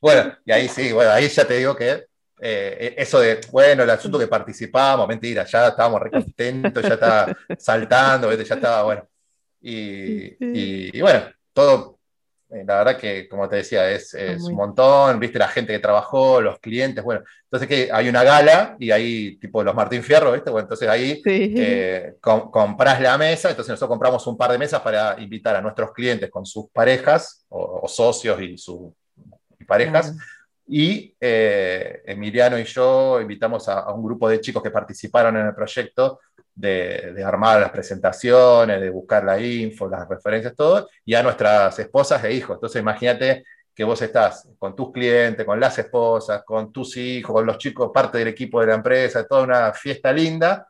bueno, 0.00 0.36
y 0.44 0.52
ahí 0.52 0.68
sí, 0.68 0.92
bueno, 0.92 1.10
ahí 1.10 1.28
ya 1.28 1.44
te 1.44 1.58
digo 1.58 1.74
que 1.74 2.06
eh, 2.40 2.94
eso 2.96 3.18
de, 3.18 3.40
bueno, 3.50 3.82
el 3.82 3.90
asunto 3.90 4.18
que 4.18 4.28
participamos, 4.28 5.08
mentira, 5.08 5.44
ya 5.44 5.68
estábamos 5.68 6.00
re 6.00 6.10
contentos, 6.10 6.82
ya 6.82 6.94
estaba 6.94 7.36
saltando, 7.58 8.32
ya 8.32 8.54
estaba, 8.54 8.82
bueno. 8.84 9.08
Y, 9.60 11.00
bueno, 11.00 11.24
todo, 11.52 11.97
la 12.50 12.78
verdad 12.78 12.96
que, 12.96 13.28
como 13.28 13.46
te 13.48 13.56
decía, 13.56 13.90
es, 13.90 14.14
un 14.14 14.54
montón, 14.54 15.20
viste, 15.20 15.38
la 15.38 15.48
gente 15.48 15.72
que 15.72 15.78
trabajó, 15.78 16.40
los 16.40 16.58
clientes, 16.60 17.04
bueno, 17.04 17.22
entonces 17.44 17.68
que 17.68 17.90
hay 17.92 18.08
una 18.08 18.24
gala 18.24 18.74
y 18.78 18.90
ahí, 18.90 19.36
tipo 19.36 19.62
los 19.62 19.74
Martín 19.74 20.02
Fierro, 20.02 20.32
viste, 20.32 20.50
bueno, 20.50 20.64
entonces 20.64 20.88
ahí 20.88 21.20
eh, 21.26 22.14
compras 22.20 23.00
la 23.02 23.18
mesa, 23.18 23.50
entonces 23.50 23.70
nosotros 23.70 23.90
compramos 23.90 24.26
un 24.26 24.36
par 24.38 24.52
de 24.52 24.58
mesas 24.58 24.80
para 24.80 25.20
invitar 25.20 25.56
a 25.56 25.60
nuestros 25.60 25.92
clientes 25.92 26.30
con 26.30 26.46
sus 26.46 26.70
parejas 26.70 27.44
o, 27.48 27.86
socios 27.86 28.40
y 28.40 28.56
sus 28.56 28.92
parejas. 29.66 30.16
Y 30.66 31.14
eh, 31.20 32.02
Emiliano 32.04 32.58
y 32.58 32.64
yo 32.64 33.20
invitamos 33.20 33.68
a, 33.68 33.90
un 33.92 34.02
grupo 34.04 34.28
de 34.28 34.40
chicos 34.40 34.62
que 34.62 34.70
participaron 34.70 35.36
en 35.36 35.46
el 35.46 35.54
proyecto 35.54 36.20
de, 36.58 37.22
armar 37.24 37.60
las 37.60 37.70
presentaciones, 37.70 38.80
de 38.80 38.90
buscar 38.90 39.24
la 39.24 39.40
info, 39.40 39.88
las 39.88 40.08
referencias, 40.08 40.54
todo, 40.56 40.88
y 41.04 41.14
a 41.14 41.22
nuestras 41.22 41.78
esposas 41.78 42.22
e 42.24 42.32
hijos. 42.32 42.56
Entonces 42.56 42.80
imagínate 42.80 43.44
que 43.74 43.84
vos 43.84 44.02
estás 44.02 44.48
con 44.58 44.74
tus 44.74 44.90
clientes, 44.92 45.46
con 45.46 45.60
las 45.60 45.78
esposas, 45.78 46.42
con 46.44 46.72
tus 46.72 46.96
hijos, 46.96 47.32
con 47.32 47.46
los 47.46 47.58
chicos, 47.58 47.90
parte 47.94 48.18
del 48.18 48.28
equipo 48.28 48.60
de 48.60 48.66
la 48.66 48.74
empresa, 48.74 49.24
toda 49.24 49.42
una 49.42 49.72
fiesta 49.72 50.12
linda, 50.12 50.66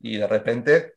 y 0.00 0.18
de 0.18 0.26
repente, 0.26 0.94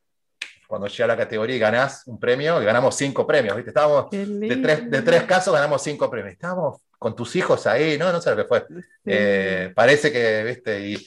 cuando 0.67 0.87
llega 0.87 1.07
la 1.07 1.17
categoría 1.17 1.55
y 1.55 1.59
ganás 1.59 2.03
un 2.05 2.19
premio, 2.19 2.61
y 2.61 2.65
ganamos 2.65 2.95
cinco 2.95 3.25
premios, 3.25 3.55
¿viste? 3.55 3.71
Estábamos 3.71 4.11
de 4.11 4.57
tres, 4.61 4.91
de 4.91 5.01
tres 5.01 5.23
casos, 5.23 5.53
ganamos 5.53 5.81
cinco 5.81 6.11
premios. 6.11 6.33
Estábamos 6.33 6.81
con 6.99 7.15
tus 7.15 7.35
hijos 7.35 7.65
ahí, 7.65 7.97
no, 7.97 8.11
no 8.11 8.21
sé 8.21 8.31
lo 8.31 8.35
que 8.35 8.43
fue. 8.43 8.65
Eh, 9.05 9.71
parece 9.73 10.11
que, 10.11 10.43
viste, 10.43 10.97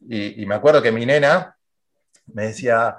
y, 0.00 0.46
me 0.46 0.54
acuerdo 0.54 0.80
que 0.80 0.92
mi 0.92 1.04
nena 1.04 1.54
me 2.34 2.46
decía, 2.46 2.96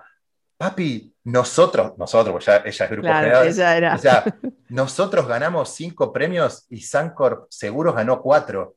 papi, 0.58 1.14
nosotros, 1.24 1.98
nosotros, 1.98 2.34
pues 2.34 2.46
ya 2.46 2.58
ella 2.58 2.86
es 2.86 2.92
grupo 2.92 3.08
general, 3.08 3.48
ella 3.48 3.96
o 3.96 3.98
sea, 3.98 4.24
nosotros 4.70 5.28
ganamos 5.28 5.74
cinco 5.74 6.12
premios 6.12 6.66
y 6.70 6.82
Sancor 6.82 7.48
Seguros 7.50 7.96
ganó 7.96 8.22
cuatro. 8.22 8.76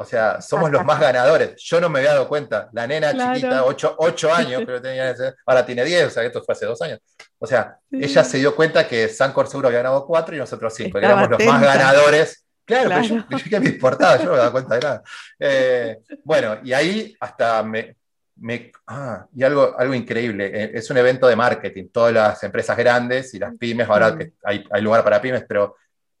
O 0.00 0.04
sea, 0.04 0.40
somos 0.40 0.70
los 0.70 0.84
más 0.84 1.00
ganadores. 1.00 1.56
Yo 1.56 1.80
no 1.80 1.88
me 1.88 1.98
había 1.98 2.12
dado 2.12 2.28
cuenta. 2.28 2.68
La 2.72 2.86
nena 2.86 3.10
chiquita, 3.12 3.64
ocho, 3.64 3.96
años, 4.32 4.62
pero 4.64 4.80
tenía 4.80 5.12
ahora 5.44 5.66
tiene 5.66 5.84
diez, 5.84 6.06
o 6.06 6.10
sea, 6.10 6.22
esto 6.22 6.42
fue 6.44 6.52
hace 6.52 6.66
dos 6.66 6.80
años. 6.82 7.00
O 7.38 7.46
sea, 7.46 7.76
ella 7.90 8.22
se 8.22 8.38
dio 8.38 8.54
cuenta 8.54 8.86
que 8.86 9.08
Sancor 9.08 9.48
Seguro 9.48 9.68
había 9.68 9.82
ganado 9.82 10.06
cuatro 10.06 10.36
y 10.36 10.38
nosotros 10.38 10.72
cinco. 10.74 10.98
Éramos 10.98 11.30
los 11.30 11.44
más 11.44 11.62
ganadores 11.62 12.44
Claro, 12.68 12.90
Pero 12.90 13.02
yo, 13.02 13.38
yo, 13.48 13.60
me 13.62 13.70
importaba, 13.70 14.18
yo 14.18 14.24
no 14.26 14.32
me 14.32 14.36
daba 14.36 14.52
cuenta 14.52 14.74
de 14.74 14.80
nada. 14.82 15.02
Eh, 15.40 15.98
bueno, 16.22 16.58
y 16.62 16.74
ahí 16.74 17.16
hasta 17.18 17.62
me. 17.62 17.96
Me 18.40 18.72
ah, 18.86 19.26
y 19.34 19.42
algo, 19.42 19.74
algo 19.78 19.94
increíble, 19.94 20.46
eh, 20.46 20.70
es 20.74 20.88
un 20.90 20.96
evento 20.96 21.26
de 21.26 21.36
marketing, 21.36 21.88
todas 21.92 22.12
las 22.12 22.42
empresas 22.42 22.76
grandes 22.76 23.34
y 23.34 23.38
las 23.38 23.54
pymes, 23.56 23.88
ahora 23.88 24.16
que 24.16 24.32
hay, 24.44 24.64
hay 24.70 24.82
lugar 24.82 25.02
para 25.04 25.20
pymes, 25.20 25.44
pero 25.48 25.76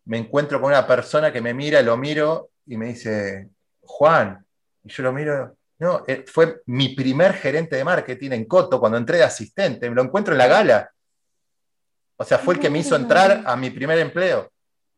me 0.06 0.18
encuentro 0.18 0.60
con 0.60 0.70
una 0.70 0.86
persona 0.86 1.32
que 1.32 1.40
me 1.40 1.54
mira, 1.54 1.82
lo 1.82 1.96
miro 1.96 2.50
y 2.66 2.76
me 2.76 2.86
dice, 2.86 3.48
Juan, 3.82 4.44
y 4.82 4.90
yo 4.90 5.02
lo 5.02 5.12
miro, 5.12 5.56
no, 5.78 6.02
eh, 6.06 6.24
fue 6.26 6.62
mi 6.66 6.90
primer 6.90 7.34
gerente 7.34 7.76
de 7.76 7.84
marketing 7.84 8.32
en 8.32 8.44
Coto 8.46 8.80
cuando 8.80 8.98
entré 8.98 9.18
de 9.18 9.24
asistente, 9.24 9.88
me 9.88 9.94
lo 9.94 10.02
encuentro 10.02 10.34
en 10.34 10.38
la 10.38 10.46
gala. 10.48 10.90
O 12.16 12.24
sea, 12.24 12.38
fue 12.38 12.54
el 12.54 12.60
que 12.60 12.68
me 12.68 12.80
hizo 12.80 12.96
entrar 12.96 13.42
a 13.46 13.54
mi 13.54 13.70
primer 13.70 13.98
empleo. 13.98 14.50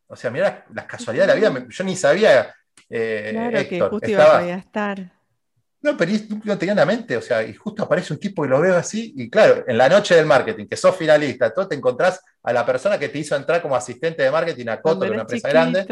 O 0.07 0.17
sea, 0.17 0.31
mira 0.31 0.65
las 0.73 0.87
casualidades 0.87 1.35
de 1.35 1.41
la 1.41 1.51
vida, 1.51 1.67
yo 1.69 1.85
ni 1.85 1.97
sabía. 1.97 2.55
Eh, 2.89 3.31
claro 3.33 3.69
que 3.69 3.81
justo 3.81 4.11
iba 4.11 4.39
a 4.39 4.57
estar. 4.57 5.20
No, 5.83 5.97
pero 5.97 6.13
no 6.45 6.59
tenía 6.59 6.73
en 6.73 6.79
la 6.79 6.85
mente, 6.85 7.17
o 7.17 7.23
sea, 7.23 7.43
y 7.43 7.55
justo 7.55 7.83
aparece 7.83 8.13
un 8.13 8.21
tipo 8.21 8.45
y 8.45 8.49
lo 8.49 8.61
veo 8.61 8.77
así, 8.77 9.15
y 9.17 9.31
claro, 9.31 9.65
en 9.67 9.79
la 9.79 9.89
noche 9.89 10.15
del 10.15 10.27
marketing, 10.27 10.67
que 10.67 10.77
sos 10.77 10.95
finalista, 10.95 11.55
todo 11.55 11.69
te 11.69 11.75
encontrás 11.75 12.21
a 12.43 12.53
la 12.53 12.67
persona 12.67 12.99
que 12.99 13.09
te 13.09 13.19
hizo 13.19 13.35
entrar 13.35 13.63
como 13.63 13.75
asistente 13.75 14.23
de 14.23 14.31
marketing 14.31 14.67
a 14.69 14.81
Coto, 14.81 15.07
una 15.07 15.23
empresa 15.23 15.49
grande. 15.49 15.87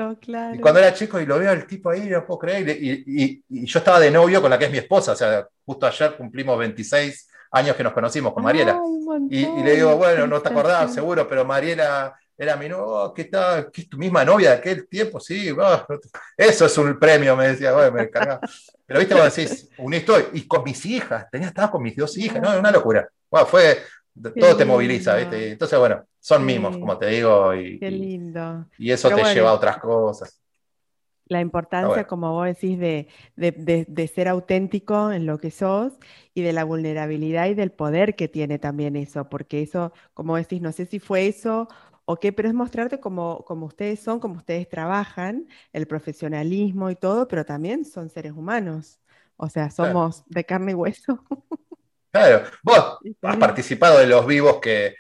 Y 0.55 0.59
cuando 0.59 0.81
era 0.81 0.93
chico 0.93 1.19
y 1.19 1.25
lo 1.25 1.39
veo 1.39 1.51
al 1.51 1.67
tipo 1.67 1.89
ahí, 1.89 2.07
no 2.09 2.27
puedo 2.27 2.39
creer, 2.39 2.69
y, 2.69 3.43
yo 3.49 3.79
estaba 3.79 3.99
de 3.99 4.11
novio 4.11 4.43
con 4.43 4.51
la 4.51 4.59
que 4.59 4.67
es 4.67 4.71
mi 4.71 4.79
esposa, 4.79 5.13
o 5.13 5.17
sea, 5.17 5.47
justo 5.65 5.87
ayer 5.87 6.17
cumplimos 6.17 6.59
26 6.59 7.29
años 7.53 7.75
que 7.75 7.83
nos 7.83 7.95
conocimos 7.95 8.35
con 8.35 8.43
Mariela. 8.43 8.79
y, 9.31 9.47
le 9.63 9.75
digo, 9.75 9.97
bueno, 9.97 10.27
no 10.27 10.43
te 10.43 10.51
acordás, 10.51 10.93
seguro, 10.93 11.27
pero 11.27 11.47
Mariela 11.47 12.15
era 12.39 12.57
mi 12.57 12.69
novia, 12.69 12.85
oh, 12.85 13.13
¿qué, 13.13 13.23
está, 13.23 13.69
¿qué 13.73 13.81
es 13.81 13.89
tu 13.89 13.99
misma 13.99 14.25
novia 14.25 14.51
de 14.51 14.57
aquel 14.59 14.89
tiempo? 14.89 15.19
Sí, 15.19 15.53
eso 16.37 16.67
es 16.67 16.79
un 16.79 16.97
premio, 16.97 17.35
me 17.35 17.49
decía, 17.49 17.73
bueno, 17.73 17.91
me 17.91 18.09
cargaba. 18.09 18.41
Pero 18.87 19.01
viste, 19.01 19.15
vos 19.15 19.35
decís, 19.35 19.69
un 19.79 19.93
historia, 19.93 20.29
y 20.33 20.47
con 20.47 20.63
mis 20.63 20.87
hijas, 20.87 21.27
tenía, 21.33 21.49
estaba 21.49 21.69
con 21.73 21.83
mis 21.83 21.97
dos 21.97 22.17
hijas, 22.17 22.41
¿no? 22.41 22.57
Una 22.57 22.71
locura. 22.71 23.09
Bueno, 23.29 23.45
fue, 23.49 23.79
todo 24.39 24.57
te 24.57 24.65
moviliza, 24.65 25.17
¿viste? 25.17 25.51
Entonces, 25.51 25.77
bueno, 25.81 26.05
son 26.21 26.47
mimos, 26.47 26.79
como 26.79 26.97
te 26.97 27.07
digo, 27.07 27.53
y, 27.57 27.81
Qué 27.81 27.91
lindo. 27.91 28.67
y, 28.79 28.93
eso 28.93 29.09
te 29.09 29.35
lleva 29.35 29.51
a 29.51 29.55
otras 29.55 29.79
cosas. 29.79 30.41
La 31.27 31.41
importancia, 31.41 32.07
como 32.07 32.33
vos 32.33 32.47
decís, 32.47 32.79
de, 32.79 33.09
de, 33.37 33.85
de, 33.87 34.09
ser 34.09 34.29
auténtico 34.29 35.13
en 35.13 35.27
lo 35.27 35.39
que 35.39 35.51
sos 35.51 35.93
y 36.33 36.41
de 36.41 36.55
la 36.55 36.65
vulnerabilidad 36.65 37.49
y 37.49 37.55
del 37.55 37.71
poder 37.71 38.17
que 38.17 38.29
tiene 38.29 38.59
también 38.59 38.97
eso, 38.97 39.29
porque 39.29 39.61
eso, 39.61 39.93
como 40.15 40.37
decís, 40.37 40.63
no 40.63 40.73
sé 40.73 40.87
si 40.87 41.01
fue 41.01 41.27
eso 41.27 41.69
¿ok? 42.09 42.29
Pero 42.35 42.49
es 42.49 42.55
mostrarte 42.55 42.99
como, 42.99 43.45
como 43.45 43.67
ustedes 43.67 44.01
son, 44.01 44.19
como 44.19 44.37
ustedes 44.37 44.67
trabajan, 44.67 45.47
el 45.75 45.87
profesionalismo 45.87 46.91
y 46.91 46.97
todo, 46.97 47.29
pero 47.29 47.45
también 47.45 47.85
son 47.85 48.09
seres 48.09 48.33
humanos. 48.33 48.99
O 49.37 49.51
sea, 49.51 49.71
somos 49.71 50.25
de 50.27 50.43
carne 50.45 50.73
y 50.73 50.75
hueso. 50.75 51.23
Claro, 52.11 52.45
vos 52.63 52.99
has 53.23 53.37
participado 53.37 53.99
de 53.99 54.07
los 54.07 54.27
vivos 54.27 54.59
que, 54.63 54.95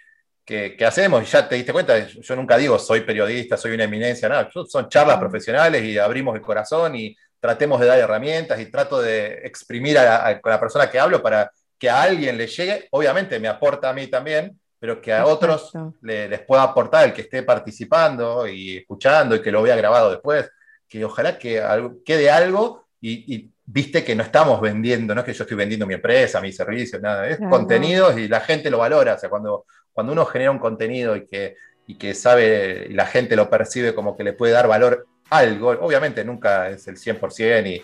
que, 0.45 0.77
hacemos 0.85 1.23
y 1.23 1.25
ya 1.25 1.49
te 1.49 1.55
diste 1.55 1.73
cuenta, 1.73 2.07
yo 2.07 2.37
nunca 2.37 2.59
digo 2.59 2.79
soy 2.79 3.01
periodista, 3.01 3.57
soy 3.57 3.73
una 3.73 3.85
eminencia, 3.85 4.29
nada, 4.29 4.51
son 4.69 4.91
charlas 4.91 5.17
profesionales 5.19 5.83
y 5.83 5.97
abrimos 5.97 6.37
el 6.37 6.43
corazón 6.43 6.95
y 6.95 7.17
tratemos 7.41 7.81
de 7.81 7.87
dar 7.87 7.99
herramientas 7.99 8.61
y 8.61 8.71
trato 8.71 9.01
de 9.01 9.41
exprimir 9.43 9.99
a 9.99 10.39
la 10.45 10.61
persona 10.61 10.91
que 10.91 11.01
hablo 11.01 11.23
para 11.23 11.51
que 11.79 11.89
a 11.89 12.03
alguien 12.03 12.37
le 12.37 12.47
llegue, 12.47 12.87
obviamente 12.91 13.41
me 13.41 13.49
aporta 13.49 13.89
a 13.89 13.95
mí 13.95 14.07
también, 14.09 14.61
pero 14.79 15.01
que 15.01 15.13
a 15.13 15.27
otros 15.27 15.73
les 16.03 16.41
pueda 16.43 16.63
aportar 16.63 17.07
el 17.07 17.13
que 17.13 17.23
esté 17.23 17.43
participando 17.43 18.47
y 18.47 18.79
escuchando 18.79 19.35
y 19.35 19.43
que 19.43 19.51
lo 19.51 19.63
vea 19.63 19.77
grabado 19.77 20.11
después, 20.11 20.51
que 20.89 21.05
ojalá 21.05 21.39
que 21.39 21.63
quede 22.05 22.31
algo 22.31 22.87
y, 23.01 23.51
viste 23.71 24.03
que 24.03 24.17
no 24.17 24.23
estamos 24.23 24.63
vendiendo, 24.63 25.15
no 25.15 25.21
es 25.21 25.27
que 25.27 25.35
yo 25.35 25.45
estoy 25.45 25.59
vendiendo 25.59 25.87
mi 25.87 25.93
empresa, 25.93 26.41
mi 26.41 26.53
servicio, 26.53 26.99
nada, 27.01 27.29
es 27.29 27.39
contenidos 27.51 28.17
y 28.17 28.27
la 28.27 28.41
gente 28.41 28.71
lo 28.71 28.79
valora, 28.79 29.13
o 29.13 29.19
sea, 29.19 29.29
cuando, 29.29 29.67
cuando 29.93 30.15
uno 30.15 30.25
genera 30.25 30.51
un 30.51 30.59
contenido 30.59 31.15
y 31.15 31.27
que, 31.27 31.57
y 31.87 31.97
que 31.97 32.15
sabe 32.15 32.87
y 32.89 32.95
la 32.95 33.05
gente 33.05 33.37
lo 33.37 33.51
percibe 33.51 33.95
como 33.95 34.17
que 34.17 34.25
le 34.25 34.33
puede 34.33 34.55
dar 34.55 34.69
valor 34.69 35.07
algo, 35.29 35.69
obviamente 35.69 36.25
nunca 36.25 36.71
es 36.71 36.89
el 36.89 36.97
100% 36.97 37.67
y, 37.67 37.83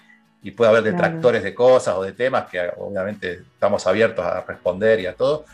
y 0.48 0.50
puede 0.52 0.70
haber 0.70 0.84
detractores 0.84 1.42
de 1.42 1.54
cosas 1.54 1.96
o 1.96 2.02
de 2.02 2.12
temas 2.12 2.46
que 2.50 2.60
obviamente 2.78 3.42
estamos 3.54 3.86
abiertos 3.86 4.24
a 4.24 4.40
responder 4.40 5.00
y 5.00 5.06
a 5.06 5.14
todo, 5.14 5.44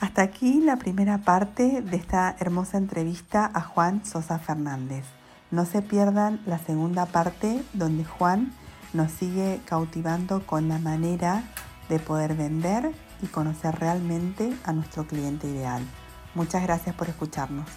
hasta 0.00 0.22
aquí 0.22 0.60
la 0.60 0.76
primera 0.76 1.18
parte 1.18 1.82
de 1.82 1.96
esta 1.96 2.34
hermosa 2.40 2.78
entrevista 2.78 3.50
a 3.52 3.60
Juan 3.60 4.04
Sosa 4.04 4.38
Fernández. 4.38 5.04
No 5.50 5.66
se 5.66 5.82
pierdan 5.82 6.40
la 6.46 6.58
segunda 6.58 7.06
parte 7.06 7.62
donde 7.74 8.04
Juan 8.04 8.52
nos 8.94 9.12
sigue 9.12 9.60
cautivando 9.66 10.46
con 10.46 10.68
la 10.68 10.78
manera 10.78 11.44
de 11.88 11.98
poder 11.98 12.34
vender 12.34 12.92
y 13.22 13.26
conocer 13.26 13.78
realmente 13.78 14.56
a 14.64 14.72
nuestro 14.72 15.06
cliente 15.06 15.48
ideal. 15.48 15.82
Muchas 16.34 16.62
gracias 16.62 16.94
por 16.94 17.08
escucharnos. 17.08 17.68